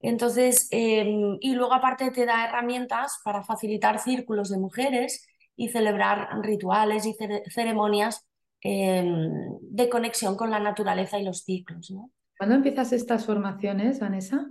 Entonces, 0.00 0.68
em, 0.72 1.38
y 1.40 1.54
luego 1.54 1.74
aparte 1.74 2.10
te 2.10 2.26
da 2.26 2.44
herramientas 2.46 3.20
para 3.24 3.44
facilitar 3.44 3.98
círculos 4.00 4.50
de 4.50 4.58
mujeres 4.58 5.26
y 5.56 5.68
celebrar 5.68 6.28
rituales 6.42 7.06
y 7.06 7.16
ceremonias 7.50 8.26
Em, 8.62 9.58
de 9.60 9.88
conexión 9.88 10.36
con 10.36 10.50
la 10.50 10.58
naturaleza 10.58 11.18
y 11.18 11.24
los 11.24 11.44
ciclos. 11.44 11.90
¿no? 11.90 12.10
¿Cuándo 12.38 12.56
empiezas 12.56 12.92
estas 12.92 13.24
formaciones, 13.24 14.00
Vanessa? 14.00 14.46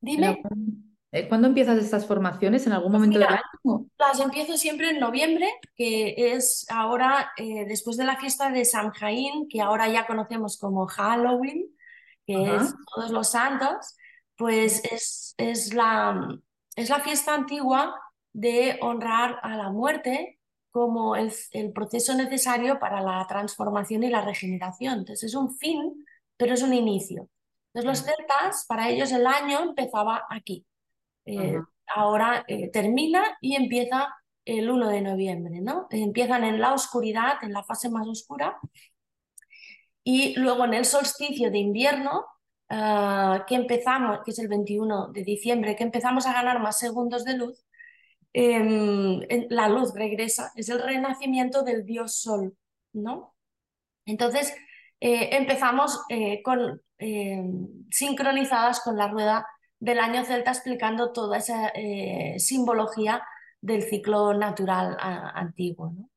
Dime. 0.00 0.42
Eh, 1.12 1.28
¿Cuándo 1.28 1.48
empiezas 1.48 1.78
estas 1.78 2.06
formaciones? 2.06 2.66
¿En 2.66 2.72
algún 2.72 2.90
pues 2.90 3.00
momento 3.00 3.18
del 3.18 3.28
año? 3.28 3.86
Las 3.98 4.18
empiezo 4.20 4.56
siempre 4.56 4.90
en 4.90 5.00
noviembre, 5.00 5.46
que 5.76 6.14
es 6.34 6.66
ahora 6.70 7.32
eh, 7.36 7.64
después 7.66 7.96
de 7.96 8.04
la 8.04 8.16
fiesta 8.16 8.50
de 8.50 8.64
San 8.64 8.90
Jaín, 8.90 9.48
que 9.48 9.60
ahora 9.60 9.88
ya 9.88 10.06
conocemos 10.06 10.58
como 10.58 10.86
Halloween, 10.86 11.66
que 12.26 12.56
es 12.56 12.74
todos 12.94 13.10
los 13.10 13.28
santos, 13.28 13.96
pues 14.36 14.82
es, 14.90 15.34
es, 15.36 15.74
la, 15.74 16.28
es 16.76 16.88
la 16.88 17.00
fiesta 17.00 17.34
antigua 17.34 17.94
de 18.32 18.78
honrar 18.80 19.38
a 19.42 19.56
la 19.56 19.70
muerte 19.70 20.39
como 20.70 21.16
el, 21.16 21.32
proceso 21.74 22.14
necesario 22.14 22.78
para 22.78 23.00
la 23.00 23.26
transformación 23.28 24.04
y 24.04 24.10
la 24.10 24.22
regeneración. 24.22 25.00
Entonces 25.00 25.24
es 25.24 25.34
un 25.34 25.56
fin, 25.56 26.06
pero 26.36 26.54
es 26.54 26.62
un 26.62 26.74
inicio. 26.74 27.28
Entonces 27.72 28.04
los 28.04 28.16
celtas, 28.16 28.66
para 28.66 28.88
ellos 28.88 29.12
el 29.12 29.26
año 29.26 29.60
empezaba 29.60 30.26
aquí. 30.28 30.66
Eh, 31.24 31.60
ahora 31.94 32.44
eh, 32.48 32.70
termina 32.70 33.24
y 33.40 33.54
empieza 33.54 34.14
el 34.44 34.70
1 34.70 34.88
de 34.88 35.00
noviembre, 35.02 35.60
¿no? 35.60 35.86
Empiezan 35.90 36.44
en 36.44 36.60
la 36.60 36.72
oscuridad, 36.72 37.34
en 37.42 37.52
la 37.52 37.62
fase 37.62 37.90
más 37.90 38.06
oscura, 38.08 38.58
y 40.02 40.34
luego 40.38 40.64
en 40.64 40.74
el 40.74 40.84
solsticio 40.84 41.50
de 41.50 41.58
invierno, 41.58 42.24
ah, 42.68 43.44
que 43.46 43.54
empezamos, 43.54 44.20
que 44.24 44.30
es 44.32 44.38
el 44.38 44.48
21 44.48 45.08
de 45.08 45.24
diciembre, 45.24 45.76
que 45.76 45.84
empezamos 45.84 46.26
a 46.26 46.32
ganar 46.32 46.60
más 46.60 46.78
segundos 46.78 47.24
de 47.24 47.36
luz, 47.36 47.64
Em, 48.32 49.20
la 49.48 49.68
luz 49.68 49.92
regresa, 49.94 50.52
es 50.54 50.68
el 50.68 50.80
renacimiento 50.80 51.62
del 51.62 51.84
dios 51.84 52.20
sol, 52.20 52.56
¿no? 52.92 53.34
Entonces 54.06 54.54
eh, 55.00 55.36
empezamos 55.36 56.00
eh, 56.08 56.42
con, 56.42 56.80
em, 56.98 57.68
sincronizadas 57.90 58.80
con 58.80 58.96
la 58.96 59.08
rueda 59.08 59.46
del 59.78 59.98
año 59.98 60.24
celta 60.24 60.50
explicando 60.52 61.12
toda 61.12 61.38
esa 61.38 61.68
eh, 61.74 62.36
simbología 62.38 63.22
del 63.60 63.82
ciclo 63.82 64.34
natural 64.34 64.96
antiguo. 65.00 65.90
¿no? 65.90 66.10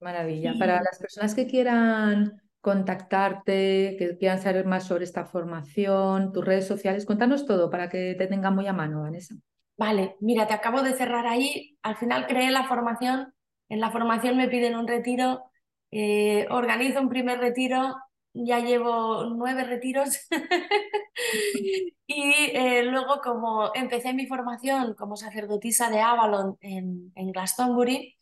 Maravilla. 0.00 0.54
Para 0.58 0.80
las 0.82 0.98
personas 0.98 1.34
que 1.34 1.46
quieran 1.46 2.40
contactarte, 2.60 3.96
que 3.98 4.16
quieran 4.18 4.40
saber 4.40 4.66
más 4.66 4.84
sobre 4.84 5.04
esta 5.04 5.24
formación, 5.24 6.32
tus 6.32 6.44
redes 6.44 6.66
sociales, 6.66 7.06
cuéntanos 7.06 7.44
todo 7.44 7.70
para 7.70 7.88
que 7.88 8.14
te 8.16 8.26
tengan 8.26 8.54
muy 8.54 8.66
a 8.66 8.72
mano, 8.72 9.02
Vanessa. 9.02 9.34
Vale, 9.78 10.16
mira, 10.20 10.46
te 10.48 10.54
acabo 10.54 10.82
de 10.82 10.94
cerrar 10.94 11.26
ahí. 11.26 11.78
Al 11.82 11.96
final 11.96 12.26
creé 12.26 12.50
la 12.50 12.66
formación. 12.68 13.32
En 13.68 13.80
la 13.80 13.90
formación 13.92 14.36
me 14.36 14.48
piden 14.48 14.76
un 14.76 14.88
retiro. 14.88 15.44
Eh, 15.92 16.46
organizo 16.50 17.00
un 17.00 17.08
primer 17.08 17.38
retiro. 17.38 17.96
Ya 18.34 18.60
llevo 18.60 19.24
nueve 19.26 19.64
retiros. 19.64 20.18
y 22.06 22.32
eh, 22.54 22.82
luego, 22.84 23.20
como 23.22 23.70
empecé 23.74 24.12
mi 24.14 24.26
formación 24.26 24.94
como 24.94 25.16
sacerdotisa 25.16 25.90
de 25.90 26.00
Avalon 26.00 26.56
en, 26.60 27.12
en 27.14 27.32
Glastonbury, 27.32 28.16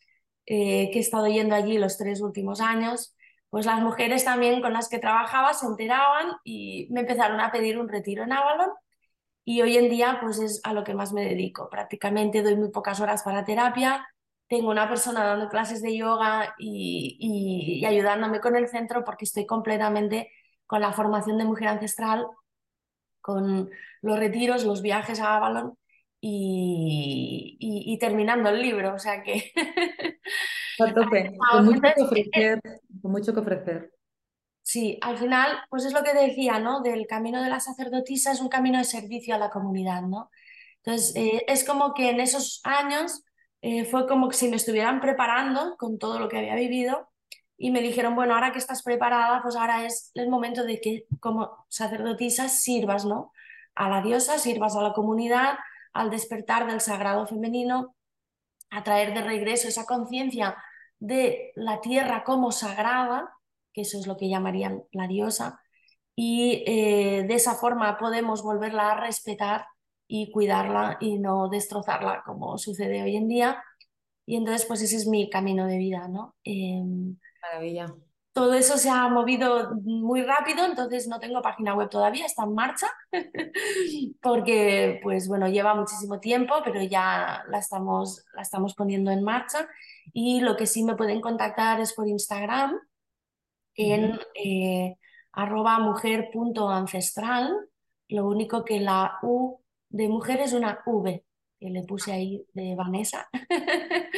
eh, 0.45 0.89
que 0.91 0.99
he 0.99 1.01
estado 1.01 1.27
yendo 1.27 1.55
allí 1.55 1.77
los 1.79 1.97
tres 1.97 2.21
últimos 2.21 2.61
años, 2.61 3.15
pues 3.49 3.65
las 3.65 3.81
mujeres 3.81 4.25
también 4.25 4.61
con 4.61 4.73
las 4.73 4.89
que 4.89 4.99
trabajaba 4.99 5.53
se 5.53 5.65
enteraban 5.65 6.33
y 6.43 6.87
me 6.91 7.01
empezaron 7.01 7.39
a 7.39 7.51
pedir 7.51 7.79
un 7.79 7.89
retiro 7.89 8.23
en 8.23 8.33
Avalon 8.33 8.69
y 9.49 9.61
hoy 9.61 9.77
en 9.77 9.89
día 9.89 10.17
pues 10.21 10.39
es 10.39 10.59
a 10.65 10.73
lo 10.73 10.83
que 10.83 10.93
más 10.93 11.13
me 11.13 11.23
dedico. 11.23 11.69
Prácticamente 11.69 12.43
doy 12.43 12.57
muy 12.57 12.69
pocas 12.69 12.99
horas 12.99 13.23
para 13.23 13.45
terapia, 13.45 14.05
tengo 14.49 14.69
una 14.69 14.89
persona 14.89 15.23
dando 15.23 15.47
clases 15.47 15.81
de 15.81 15.95
yoga 15.95 16.53
y, 16.57 17.81
ayudándome 17.85 18.41
con 18.41 18.57
el 18.57 18.67
centro 18.67 19.05
porque 19.05 19.23
estoy 19.23 19.45
completamente 19.45 20.29
con 20.65 20.81
la 20.81 20.91
formación 20.91 21.37
de 21.37 21.45
mujer 21.45 21.69
ancestral, 21.69 22.27
con 23.21 23.69
los 24.01 24.19
retiros, 24.19 24.65
los 24.65 24.81
viajes 24.81 25.21
a 25.21 25.37
Avalon 25.37 25.77
y, 26.19 27.97
terminando 28.01 28.49
el 28.49 28.61
libro. 28.61 28.95
O 28.95 28.99
sea 28.99 29.23
que... 29.23 29.53
con 30.77 31.65
mucho 31.65 31.81
que 31.95 32.03
ofrecer. 32.03 32.61
Con 33.01 33.11
mucho 33.13 33.33
que 33.33 33.39
ofrecer. 33.39 33.96
Sí, 34.67 34.97
al 35.01 35.17
final, 35.17 35.47
pues 35.69 35.85
es 35.85 35.93
lo 35.93 36.03
que 36.03 36.13
decía, 36.13 36.59
¿no? 36.59 36.81
Del 36.81 37.07
camino 37.07 37.41
de 37.41 37.49
la 37.49 37.61
sacerdotisa 37.61 38.33
es 38.33 38.41
un 38.41 38.49
camino 38.49 38.77
de 38.77 38.83
servicio 38.83 39.33
a 39.33 39.37
la 39.37 39.49
comunidad, 39.49 40.01
¿no? 40.01 40.29
Entonces, 40.83 41.15
eh, 41.15 41.45
es 41.47 41.63
como 41.63 41.93
que 41.93 42.09
en 42.09 42.19
esos 42.19 42.59
años 42.65 43.23
eh, 43.61 43.85
fue 43.85 44.07
como 44.07 44.27
que 44.27 44.35
si 44.35 44.49
me 44.49 44.57
estuvieran 44.57 44.99
preparando 44.99 45.77
con 45.77 45.97
todo 45.97 46.19
lo 46.19 46.27
que 46.27 46.39
había 46.39 46.55
vivido 46.55 47.09
y 47.57 47.71
me 47.71 47.81
dijeron, 47.81 48.13
bueno, 48.15 48.33
ahora 48.35 48.51
que 48.51 48.57
estás 48.59 48.83
preparada, 48.83 49.41
pues 49.41 49.55
ahora 49.55 49.85
es 49.85 50.11
el 50.15 50.27
momento 50.29 50.65
de 50.65 50.81
que 50.81 51.05
como 51.21 51.65
sacerdotisa 51.69 52.49
sirvas, 52.49 53.05
¿no? 53.05 53.31
A 53.73 53.87
la 53.87 54.01
diosa, 54.01 54.37
sirvas 54.37 54.75
a 54.75 54.81
la 54.81 54.91
comunidad, 54.91 55.57
al 55.93 56.09
despertar 56.09 56.67
del 56.67 56.81
sagrado 56.81 57.25
femenino, 57.25 57.95
a 58.69 58.83
traer 58.83 59.13
de 59.13 59.21
regreso 59.23 59.69
esa 59.69 59.85
conciencia 59.85 60.57
de 60.99 61.53
la 61.55 61.79
tierra 61.79 62.25
como 62.25 62.51
sagrada 62.51 63.36
que 63.77 63.83
eso 63.83 63.99
es 63.99 64.07
lo 64.07 64.17
que 64.17 64.27
llamarían 64.27 64.81
la 64.91 65.07
diosa, 65.07 65.61
y 66.19 66.63
eh, 66.65 67.25
de 67.27 67.35
esa 67.35 67.53
forma 67.53 67.95
podemos 67.99 68.41
volverla 68.41 68.91
a 68.91 68.99
respetar 69.01 69.67
y 70.07 70.31
cuidarla 70.31 70.97
y 70.99 71.19
no 71.19 71.47
destrozarla 71.47 72.23
como 72.25 72.57
sucede 72.57 73.03
hoy 73.03 73.15
en 73.17 73.27
día. 73.27 73.63
Y 74.25 74.35
entonces, 74.35 74.65
pues 74.65 74.81
ese 74.81 74.95
es 74.95 75.05
mi 75.05 75.29
camino 75.29 75.67
de 75.67 75.77
vida, 75.77 76.07
¿no? 76.07 76.35
Em, 76.43 77.17
Maravilla. 77.43 77.93
Todo 78.33 78.55
eso 78.55 78.77
se 78.79 78.89
ha 78.89 79.07
movido 79.09 79.75
muy 79.83 80.23
rápido, 80.23 80.65
entonces 80.65 81.07
no 81.07 81.19
tengo 81.19 81.41
página 81.43 81.75
web 81.75 81.89
todavía, 81.89 82.25
está 82.25 82.43
en 82.43 82.55
marcha, 82.55 82.87
porque 84.21 84.99
pues 85.03 85.27
bueno, 85.27 85.47
lleva 85.49 85.75
muchísimo 85.75 86.19
tiempo, 86.19 86.55
pero 86.63 86.81
ya 86.81 87.43
la 87.47 87.59
estamos, 87.59 88.25
la 88.33 88.41
estamos 88.41 88.73
poniendo 88.73 89.11
en 89.11 89.23
marcha. 89.23 89.67
Y 90.13 90.41
lo 90.41 90.57
que 90.57 90.65
sí 90.65 90.83
me 90.83 90.95
pueden 90.95 91.21
contactar 91.21 91.79
es 91.79 91.93
por 91.93 92.07
Instagram, 92.07 92.79
en 93.77 94.19
eh, 94.35 94.97
arroba 95.31 95.79
mujer.ancestral, 95.79 97.55
lo 98.09 98.27
único 98.27 98.65
que 98.65 98.79
la 98.79 99.19
U 99.21 99.61
de 99.89 100.09
mujer 100.09 100.41
es 100.41 100.53
una 100.53 100.79
V, 100.85 101.23
que 101.59 101.69
le 101.69 101.83
puse 101.83 102.11
ahí 102.11 102.45
de 102.53 102.75
Vanessa. 102.75 103.29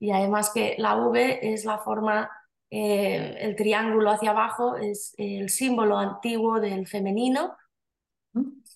y 0.00 0.10
además 0.10 0.50
que 0.52 0.74
la 0.78 0.96
V 0.96 1.52
es 1.52 1.64
la 1.64 1.78
forma, 1.78 2.30
eh, 2.70 3.36
el 3.40 3.54
triángulo 3.54 4.10
hacia 4.10 4.30
abajo 4.30 4.76
es 4.76 5.14
el 5.18 5.50
símbolo 5.50 5.98
antiguo 5.98 6.60
del 6.60 6.86
femenino, 6.86 7.56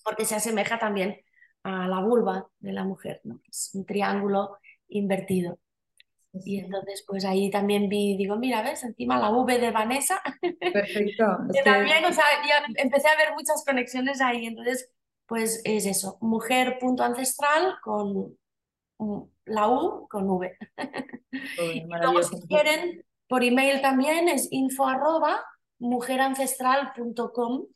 porque 0.05 0.25
se 0.25 0.37
asemeja 0.37 0.79
también 0.79 1.19
a 1.63 1.89
la 1.89 2.01
vulva 2.01 2.47
de 2.59 2.73
la 2.73 2.85
mujer, 2.85 3.21
¿no? 3.25 3.41
es 3.49 3.71
un 3.75 3.85
triángulo 3.85 4.59
invertido. 4.89 5.59
Y 6.33 6.61
entonces, 6.61 7.05
pues 7.07 7.25
ahí 7.25 7.51
también 7.51 7.89
vi, 7.89 8.17
digo, 8.17 8.37
mira, 8.37 8.63
ves, 8.63 8.85
encima 8.85 9.19
la 9.19 9.31
V 9.31 9.59
de 9.59 9.71
Vanessa. 9.71 10.23
Perfecto. 10.41 11.25
que 11.53 11.63
también, 11.63 12.05
o 12.05 12.13
sea, 12.13 12.25
ya 12.47 12.65
empecé 12.77 13.09
a 13.09 13.17
ver 13.17 13.33
muchas 13.35 13.65
conexiones 13.65 14.21
ahí. 14.21 14.47
Entonces, 14.47 14.91
pues 15.27 15.61
es 15.65 15.87
eso, 15.87 16.19
mujer.ancestral 16.21 17.75
con 17.83 18.37
la 19.45 19.69
U 19.69 20.09
con 20.09 20.29
V. 20.29 20.57
y 21.33 21.85
luego, 21.85 22.23
si 22.23 22.41
quieren, 22.47 23.05
por 23.29 23.43
email 23.43 23.81
también 23.81 24.29
es 24.29 24.49
info 24.51 24.87
arroba 24.87 25.41
mujerancestral.com, 25.79 27.67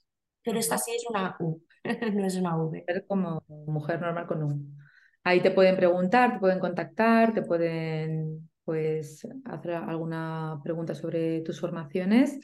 pero 0.43 0.59
esta 0.59 0.79
sí 0.79 0.93
es 0.95 1.05
una 1.09 1.37
U, 1.41 1.63
no 2.13 2.27
es 2.27 2.37
una 2.37 2.57
V. 2.57 2.85
Como 3.09 3.43
mujer 3.49 4.01
normal 4.01 4.27
con 4.27 4.43
U. 4.43 4.84
Ahí 5.27 5.41
te 5.41 5.51
pueden 5.51 5.77
preguntar, 5.77 6.35
te 6.35 6.39
pueden 6.39 6.61
contactar, 6.61 7.33
te 7.33 7.41
pueden 7.41 8.51
pues, 8.63 9.27
hacer 9.47 9.73
alguna 9.73 10.61
pregunta 10.63 10.95
sobre 10.95 11.41
tus 11.41 11.59
formaciones. 11.59 12.39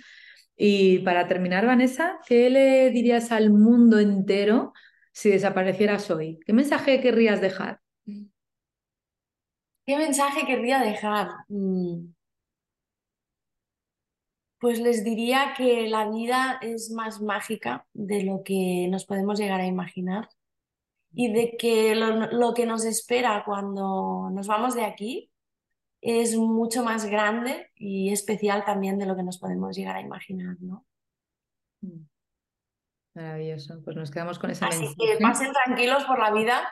Y 0.56 1.00
para 1.00 1.28
terminar, 1.28 1.66
Vanessa, 1.66 2.18
¿qué 2.26 2.48
le 2.48 2.90
dirías 2.90 3.32
al 3.32 3.50
mundo 3.50 3.98
entero 3.98 4.72
si 5.12 5.28
desaparecieras 5.28 6.10
hoy? 6.10 6.40
¿Qué 6.46 6.54
mensaje 6.54 7.02
querrías 7.02 7.42
dejar? 7.42 7.80
¿Qué 8.04 9.96
mensaje 9.98 10.46
querría 10.46 10.80
dejar? 10.80 11.28
Mm. 11.48 12.14
Pues 14.58 14.78
les 14.78 15.04
diría 15.04 15.52
que 15.54 15.86
la 15.88 16.08
vida 16.08 16.58
es 16.62 16.90
más 16.90 17.20
mágica 17.20 17.86
de 17.92 18.24
lo 18.24 18.42
que 18.42 18.88
nos 18.90 19.04
podemos 19.04 19.38
llegar 19.38 19.60
a 19.60 19.66
imaginar 19.66 20.28
y 21.12 21.32
de 21.32 21.56
que 21.56 21.94
lo, 21.94 22.54
que 22.54 22.66
nos 22.66 22.84
espera 22.84 23.42
cuando 23.44 24.30
nos 24.32 24.46
vamos 24.46 24.74
de 24.74 24.84
aquí 24.84 25.30
es 26.00 26.36
mucho 26.36 26.84
más 26.84 27.06
grande 27.06 27.70
y 27.74 28.12
especial 28.12 28.64
también 28.64 28.98
de 28.98 29.06
lo 29.06 29.16
que 29.16 29.22
nos 29.22 29.38
podemos 29.38 29.76
llegar 29.76 29.96
a 29.96 30.00
imaginar, 30.00 30.56
¿no? 30.60 30.86
Mm. 31.82 32.06
Maravilloso, 33.14 33.80
pues 33.84 33.96
nos 33.96 34.10
quedamos 34.10 34.38
con 34.38 34.50
esa 34.50 34.66
Así 34.66 34.86
que 34.96 35.18
pasen 35.20 35.52
tranquilos 35.52 36.04
por 36.04 36.20
la 36.20 36.32
vida, 36.32 36.70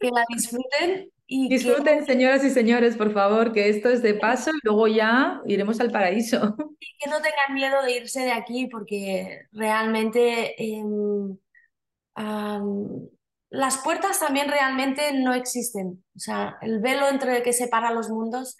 que 0.00 0.08
la 0.10 0.24
disfruten 0.28 1.10
y 1.28 1.48
Disfruten, 1.48 2.06
señoras 2.06 2.44
y 2.44 2.50
señores, 2.50 2.96
por 2.96 3.12
favor, 3.12 3.52
que 3.52 3.68
esto 3.68 3.88
es 3.88 4.00
de 4.00 4.14
paso 4.14 4.52
y 4.52 4.60
luego 4.62 4.86
ya 4.86 5.42
iremos 5.44 5.80
al 5.80 5.90
paraíso. 5.90 6.56
Y 6.78 6.98
que 6.98 7.10
no 7.10 7.16
tengan 7.20 7.54
miedo 7.54 7.82
de 7.82 7.96
irse 7.96 8.20
de 8.20 8.32
aquí 8.32 8.68
porque 8.68 9.46
realmente 9.50 10.54
em, 10.62 11.36
las 13.50 13.78
puertas 13.78 14.20
también 14.20 14.48
realmente 14.48 15.12
no 15.14 15.34
existen. 15.34 16.04
O 16.16 16.18
sea, 16.18 16.58
el 16.62 16.80
velo 16.80 17.08
entre 17.08 17.36
el 17.36 17.42
que 17.42 17.52
separa 17.52 17.92
los 17.92 18.08
mundos, 18.10 18.56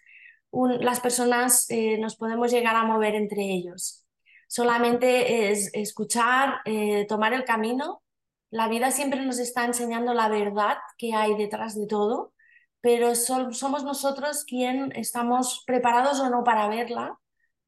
las 0.80 1.00
personas 1.00 1.66
eh, 1.70 1.98
nos 1.98 2.16
podemos 2.16 2.50
llegar 2.50 2.76
a 2.76 2.84
mover 2.84 3.14
entre 3.14 3.42
ellos. 3.42 4.06
Solamente 4.48 5.50
es 5.50 5.70
escuchar, 5.74 6.60
eh, 6.64 7.06
tomar 7.08 7.34
el 7.34 7.44
camino. 7.44 8.02
La 8.50 8.68
vida 8.68 8.90
siempre 8.90 9.24
nos 9.24 9.38
está 9.38 9.64
enseñando 9.64 10.14
la 10.14 10.28
verdad 10.28 10.76
que 10.98 11.14
hay 11.14 11.36
detrás 11.36 11.74
de 11.74 11.86
todo, 11.86 12.32
pero 12.80 13.14
somos 13.16 13.84
nosotros 13.84 14.44
quien 14.44 14.92
estamos 14.94 15.64
preparados 15.66 16.20
o 16.20 16.30
no 16.30 16.44
para 16.44 16.68
verla, 16.68 17.18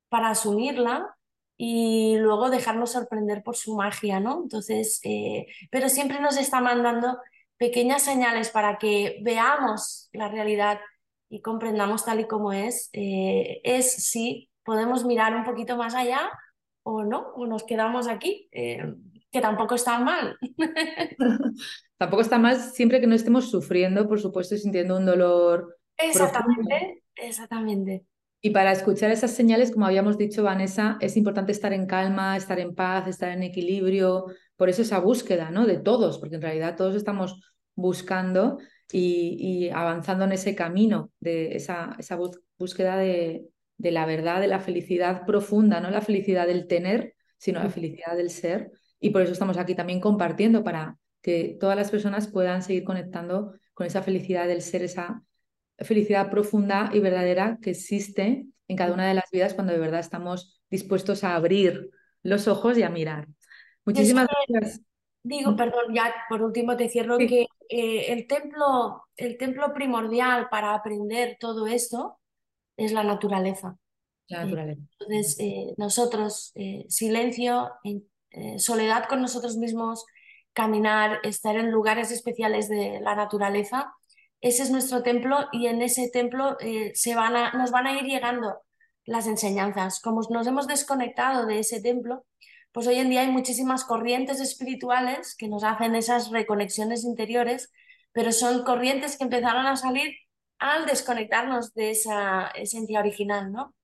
para 0.08 0.30
asumirla 0.30 1.17
y 1.60 2.16
luego 2.18 2.50
dejarnos 2.50 2.92
sorprender 2.92 3.42
por 3.42 3.56
su 3.56 3.74
magia, 3.74 4.20
¿no? 4.20 4.40
Entonces, 4.44 5.00
eh, 5.02 5.48
pero 5.70 5.88
siempre 5.88 6.20
nos 6.20 6.38
está 6.38 6.60
mandando 6.60 7.18
pequeñas 7.58 8.02
señales 8.02 8.50
para 8.50 8.78
que 8.78 9.18
veamos 9.22 10.08
la 10.12 10.28
realidad 10.28 10.78
y 11.28 11.42
comprendamos 11.42 12.04
tal 12.04 12.20
y 12.20 12.28
como 12.28 12.52
es. 12.52 12.90
Eh, 12.92 13.60
es 13.64 13.92
si 13.92 14.48
podemos 14.62 15.04
mirar 15.04 15.34
un 15.34 15.44
poquito 15.44 15.76
más 15.76 15.96
allá 15.96 16.30
o 16.84 17.02
no, 17.02 17.32
o 17.34 17.46
nos 17.46 17.64
quedamos 17.64 18.06
aquí, 18.06 18.48
eh, 18.52 18.94
que 19.32 19.40
tampoco 19.40 19.74
está 19.74 19.98
mal. 19.98 20.38
tampoco 21.98 22.22
está 22.22 22.38
mal 22.38 22.56
siempre 22.60 23.00
que 23.00 23.08
no 23.08 23.16
estemos 23.16 23.50
sufriendo, 23.50 24.08
por 24.08 24.20
supuesto, 24.20 24.56
sintiendo 24.56 24.96
un 24.96 25.06
dolor. 25.06 25.76
Exactamente, 25.96 27.02
exactamente. 27.16 28.04
Y 28.40 28.50
para 28.50 28.70
escuchar 28.70 29.10
esas 29.10 29.32
señales, 29.32 29.72
como 29.72 29.86
habíamos 29.86 30.16
dicho, 30.16 30.44
Vanessa, 30.44 30.96
es 31.00 31.16
importante 31.16 31.50
estar 31.50 31.72
en 31.72 31.86
calma, 31.86 32.36
estar 32.36 32.60
en 32.60 32.74
paz, 32.74 33.08
estar 33.08 33.32
en 33.32 33.42
equilibrio. 33.42 34.26
Por 34.56 34.68
eso 34.68 34.82
esa 34.82 35.00
búsqueda, 35.00 35.50
¿no? 35.50 35.66
De 35.66 35.78
todos, 35.78 36.18
porque 36.18 36.36
en 36.36 36.42
realidad 36.42 36.76
todos 36.76 36.94
estamos 36.94 37.40
buscando 37.74 38.58
y, 38.92 39.70
avanzando 39.70 40.24
en 40.24 40.32
ese 40.32 40.54
camino 40.54 41.10
de 41.20 41.56
esa, 41.56 41.96
esa 41.98 42.18
búsqueda 42.58 42.96
de, 42.96 43.44
de, 43.76 43.90
la 43.90 44.06
verdad, 44.06 44.40
de 44.40 44.48
la 44.48 44.60
felicidad 44.60 45.26
profunda, 45.26 45.80
no 45.80 45.90
la 45.90 46.00
felicidad 46.00 46.46
del 46.46 46.68
tener, 46.68 47.14
sino 47.38 47.60
la 47.60 47.70
felicidad 47.70 48.16
del 48.16 48.30
ser. 48.30 48.70
Y 49.00 49.10
por 49.10 49.22
eso 49.22 49.32
estamos 49.32 49.58
aquí 49.58 49.74
también 49.74 50.00
compartiendo 50.00 50.62
para 50.62 50.96
que 51.22 51.56
todas 51.60 51.76
las 51.76 51.90
personas 51.90 52.28
puedan 52.28 52.62
seguir 52.62 52.84
conectando 52.84 53.52
con 53.74 53.86
esa 53.86 54.02
felicidad 54.02 54.46
del 54.46 54.62
ser, 54.62 54.82
esa 54.82 55.22
felicidad 55.80 56.30
profunda 56.30 56.90
y 56.92 57.00
verdadera 57.00 57.58
que 57.62 57.70
existe 57.70 58.46
en 58.66 58.76
cada 58.76 58.92
una 58.92 59.08
de 59.08 59.14
las 59.14 59.30
vidas 59.30 59.54
cuando 59.54 59.72
de 59.72 59.78
verdad 59.78 60.00
estamos 60.00 60.60
dispuestos 60.70 61.24
a 61.24 61.34
abrir 61.34 61.90
los 62.22 62.48
ojos 62.48 62.76
y 62.78 62.82
a 62.82 62.90
mirar. 62.90 63.28
Muchísimas 63.84 64.28
gracias. 64.48 64.82
Digo, 65.22 65.56
perdón, 65.56 65.94
ya 65.94 66.14
por 66.28 66.42
último 66.42 66.76
te 66.76 66.88
cierro 66.88 67.18
que 67.18 67.46
eh, 67.68 68.12
el, 68.12 68.26
templo, 68.26 69.04
el 69.16 69.36
templo 69.36 69.72
primordial 69.74 70.48
para 70.50 70.74
aprender 70.74 71.36
todo 71.40 71.66
esto 71.66 72.18
es 72.76 72.92
la 72.92 73.04
naturaleza. 73.04 73.76
La 74.28 74.44
naturaleza. 74.44 74.82
Entonces, 75.00 75.36
eh, 75.40 75.74
nosotros, 75.76 76.52
eh, 76.54 76.84
silencio, 76.88 77.70
soledad 78.58 79.04
con 79.08 79.22
nosotros 79.22 79.56
mismos, 79.56 80.04
caminar, 80.52 81.20
estar 81.24 81.56
en 81.56 81.70
lugares 81.70 82.10
especiales 82.10 82.68
de 82.68 83.00
la 83.00 83.14
naturaleza, 83.14 83.92
ese 84.40 84.62
es 84.62 84.70
nuestro 84.70 85.02
templo 85.02 85.48
y 85.52 85.66
en 85.66 85.82
ese 85.82 86.08
templo 86.10 86.56
se 86.94 87.14
van 87.14 87.36
a, 87.36 87.52
nos 87.52 87.70
van 87.70 87.86
a 87.86 87.98
ir 87.98 88.04
llegando 88.04 88.62
las 89.04 89.26
enseñanzas. 89.26 90.00
Como 90.00 90.20
nos 90.30 90.46
hemos 90.46 90.66
desconectado 90.66 91.46
de 91.46 91.60
ese 91.60 91.80
templo, 91.80 92.24
pues 92.72 92.86
hoy 92.86 92.96
en 92.96 93.10
día 93.10 93.22
hay 93.22 93.30
muchísimas 93.30 93.84
corrientes 93.84 94.40
espirituales 94.40 95.34
que 95.36 95.48
nos 95.48 95.64
hacen 95.64 95.94
esas 95.94 96.30
reconexiones 96.30 97.04
interiores, 97.04 97.72
pero 98.12 98.32
son 98.32 98.64
corrientes 98.64 99.16
que 99.16 99.24
empezaron 99.24 99.66
a 99.66 99.76
salir 99.76 100.14
al 100.58 100.86
desconectarnos 100.86 101.72
de 101.74 101.90
esa 101.90 102.48
esencia 102.48 103.00
original, 103.00 103.50
¿no? 103.50 103.74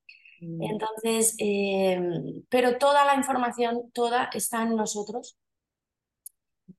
Mm. 0.40 0.62
Entonces, 0.62 1.36
eh, 1.38 2.00
pero 2.48 2.76
toda 2.78 3.04
la 3.04 3.14
información, 3.14 3.90
toda 3.92 4.28
está 4.32 4.62
en 4.62 4.76
nosotros 4.76 5.38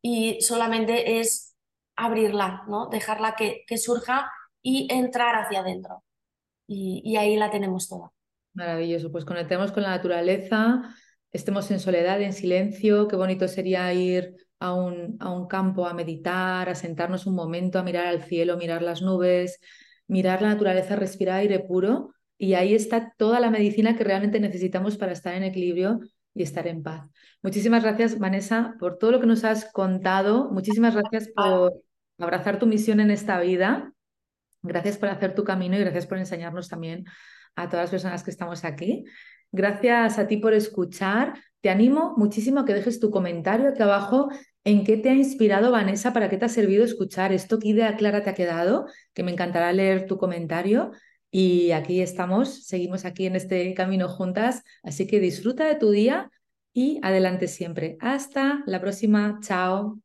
y 0.01 0.39
solamente 0.41 1.19
es 1.19 1.55
abrirla, 1.96 2.64
¿no? 2.68 2.88
Dejarla 2.89 3.36
que, 3.36 3.66
surja 3.78 4.32
y 4.62 4.88
entrar 4.91 5.36
hacia 5.36 5.60
adentro. 5.60 6.04
Y, 6.68 7.02
y 7.04 7.18
ahí 7.18 7.36
la 7.38 7.52
tenemos 7.52 7.88
toda. 7.88 8.12
Maravilloso, 8.54 9.12
pues 9.12 9.26
conectemos 9.26 9.72
con 9.72 9.84
la 9.84 9.89
naturaleza, 9.89 10.96
estemos 11.32 11.70
en 11.72 11.80
soledad, 11.80 12.22
en 12.22 12.34
silencio, 12.34 13.08
qué 13.08 13.16
bonito 13.16 13.48
sería 13.48 13.93
ir 13.93 14.36
a 14.60 14.74
un, 14.74 15.18
a 15.20 15.30
un 15.30 15.48
campo 15.48 15.86
a 15.86 15.93
meditar, 15.93 16.70
a 16.70 16.76
sentarnos 16.76 17.26
un 17.26 17.36
momento, 17.36 17.78
a 17.78 17.84
mirar 17.84 18.08
al 18.08 18.24
cielo, 18.24 18.58
mirar 18.58 18.82
las 18.82 19.02
nubes, 19.02 19.60
mirar 20.08 20.41
la 20.41 20.50
naturaleza, 20.50 20.96
respirar 20.96 21.39
aire 21.39 21.60
puro 21.60 22.14
y 22.38 22.54
ahí 22.54 22.74
está 22.74 23.14
toda 23.18 23.39
la 23.39 23.50
medicina 23.50 23.96
que 23.96 24.04
realmente 24.04 24.39
necesitamos 24.39 24.98
para 24.98 25.14
estar 25.14 25.34
en 25.36 25.43
equilibrio 25.43 26.00
y 26.34 26.43
estar 26.43 26.68
en 26.68 26.84
paz. 26.84 27.10
Muchísimas 27.41 27.84
gracias, 27.84 28.20
Vanessa, 28.20 28.76
por 28.80 28.98
todo 28.98 29.12
lo 29.12 29.20
que 29.20 29.28
nos 29.28 29.43
has 29.43 29.72
contado. 29.72 30.52
Muchísimas 30.52 30.96
gracias 30.96 31.30
por 31.34 31.74
abrazar 32.18 32.59
tu 32.59 32.66
misión 32.66 32.99
en 32.99 33.11
esta 33.11 33.39
vida. 33.39 33.93
Gracias 34.61 34.97
por 34.97 35.09
hacer 35.09 35.36
tu 35.36 35.43
camino 35.43 35.76
y 35.76 35.80
gracias 35.80 36.07
por 36.07 36.18
enseñarnos 36.18 36.70
también 36.70 37.05
a 37.55 37.70
todas 37.70 37.86
las 37.86 37.91
personas 37.91 38.24
que 38.24 38.32
estamos 38.32 38.66
aquí. 38.66 39.05
Gracias 39.51 40.20
a 40.20 40.28
ti 40.28 40.38
por 40.38 40.53
escuchar. 40.53 41.34
Te 41.61 41.70
animo 41.70 42.13
muchísimo 42.18 42.61
a 42.61 42.66
que 42.66 42.74
dejes 42.74 42.99
tu 42.99 43.09
comentario 43.09 43.70
aquí 43.70 43.82
abajo 43.82 44.30
en 44.63 44.84
qué 44.84 44.97
te 44.97 45.09
ha 45.09 45.13
inspirado 45.13 45.72
Vanessa, 45.72 46.11
para 46.11 46.30
qué 46.30 46.38
te 46.38 46.45
ha 46.45 46.49
servido 46.49 46.84
escuchar 46.84 47.32
esto, 47.32 47.59
qué 47.59 47.70
idea 47.70 47.95
clara 47.95 48.24
te 48.24 48.32
ha 48.32 48.34
quedado, 48.34 48.88
que 49.13 49.24
me 49.24 49.32
encantará 49.32 49.72
leer 49.72 50.07
tu 50.07 50.18
comentario. 50.18 50.91
Y 51.32 51.72
aquí 51.72 52.01
estamos, 52.01 52.66
seguimos 52.66 53.05
aquí 53.05 53.26
en 53.26 53.36
este 53.36 53.74
camino 53.74 54.07
juntas, 54.07 54.63
así 54.84 55.05
que 55.05 55.20
disfruta 55.20 55.66
de 55.66 55.76
tu 55.76 55.91
día 55.91 56.30
y 56.74 56.99
adelante 57.03 57.47
siempre. 57.47 57.97
Hasta 57.99 58.63
la 58.66 58.82
próxima, 58.82 59.39
chao. 59.41 60.05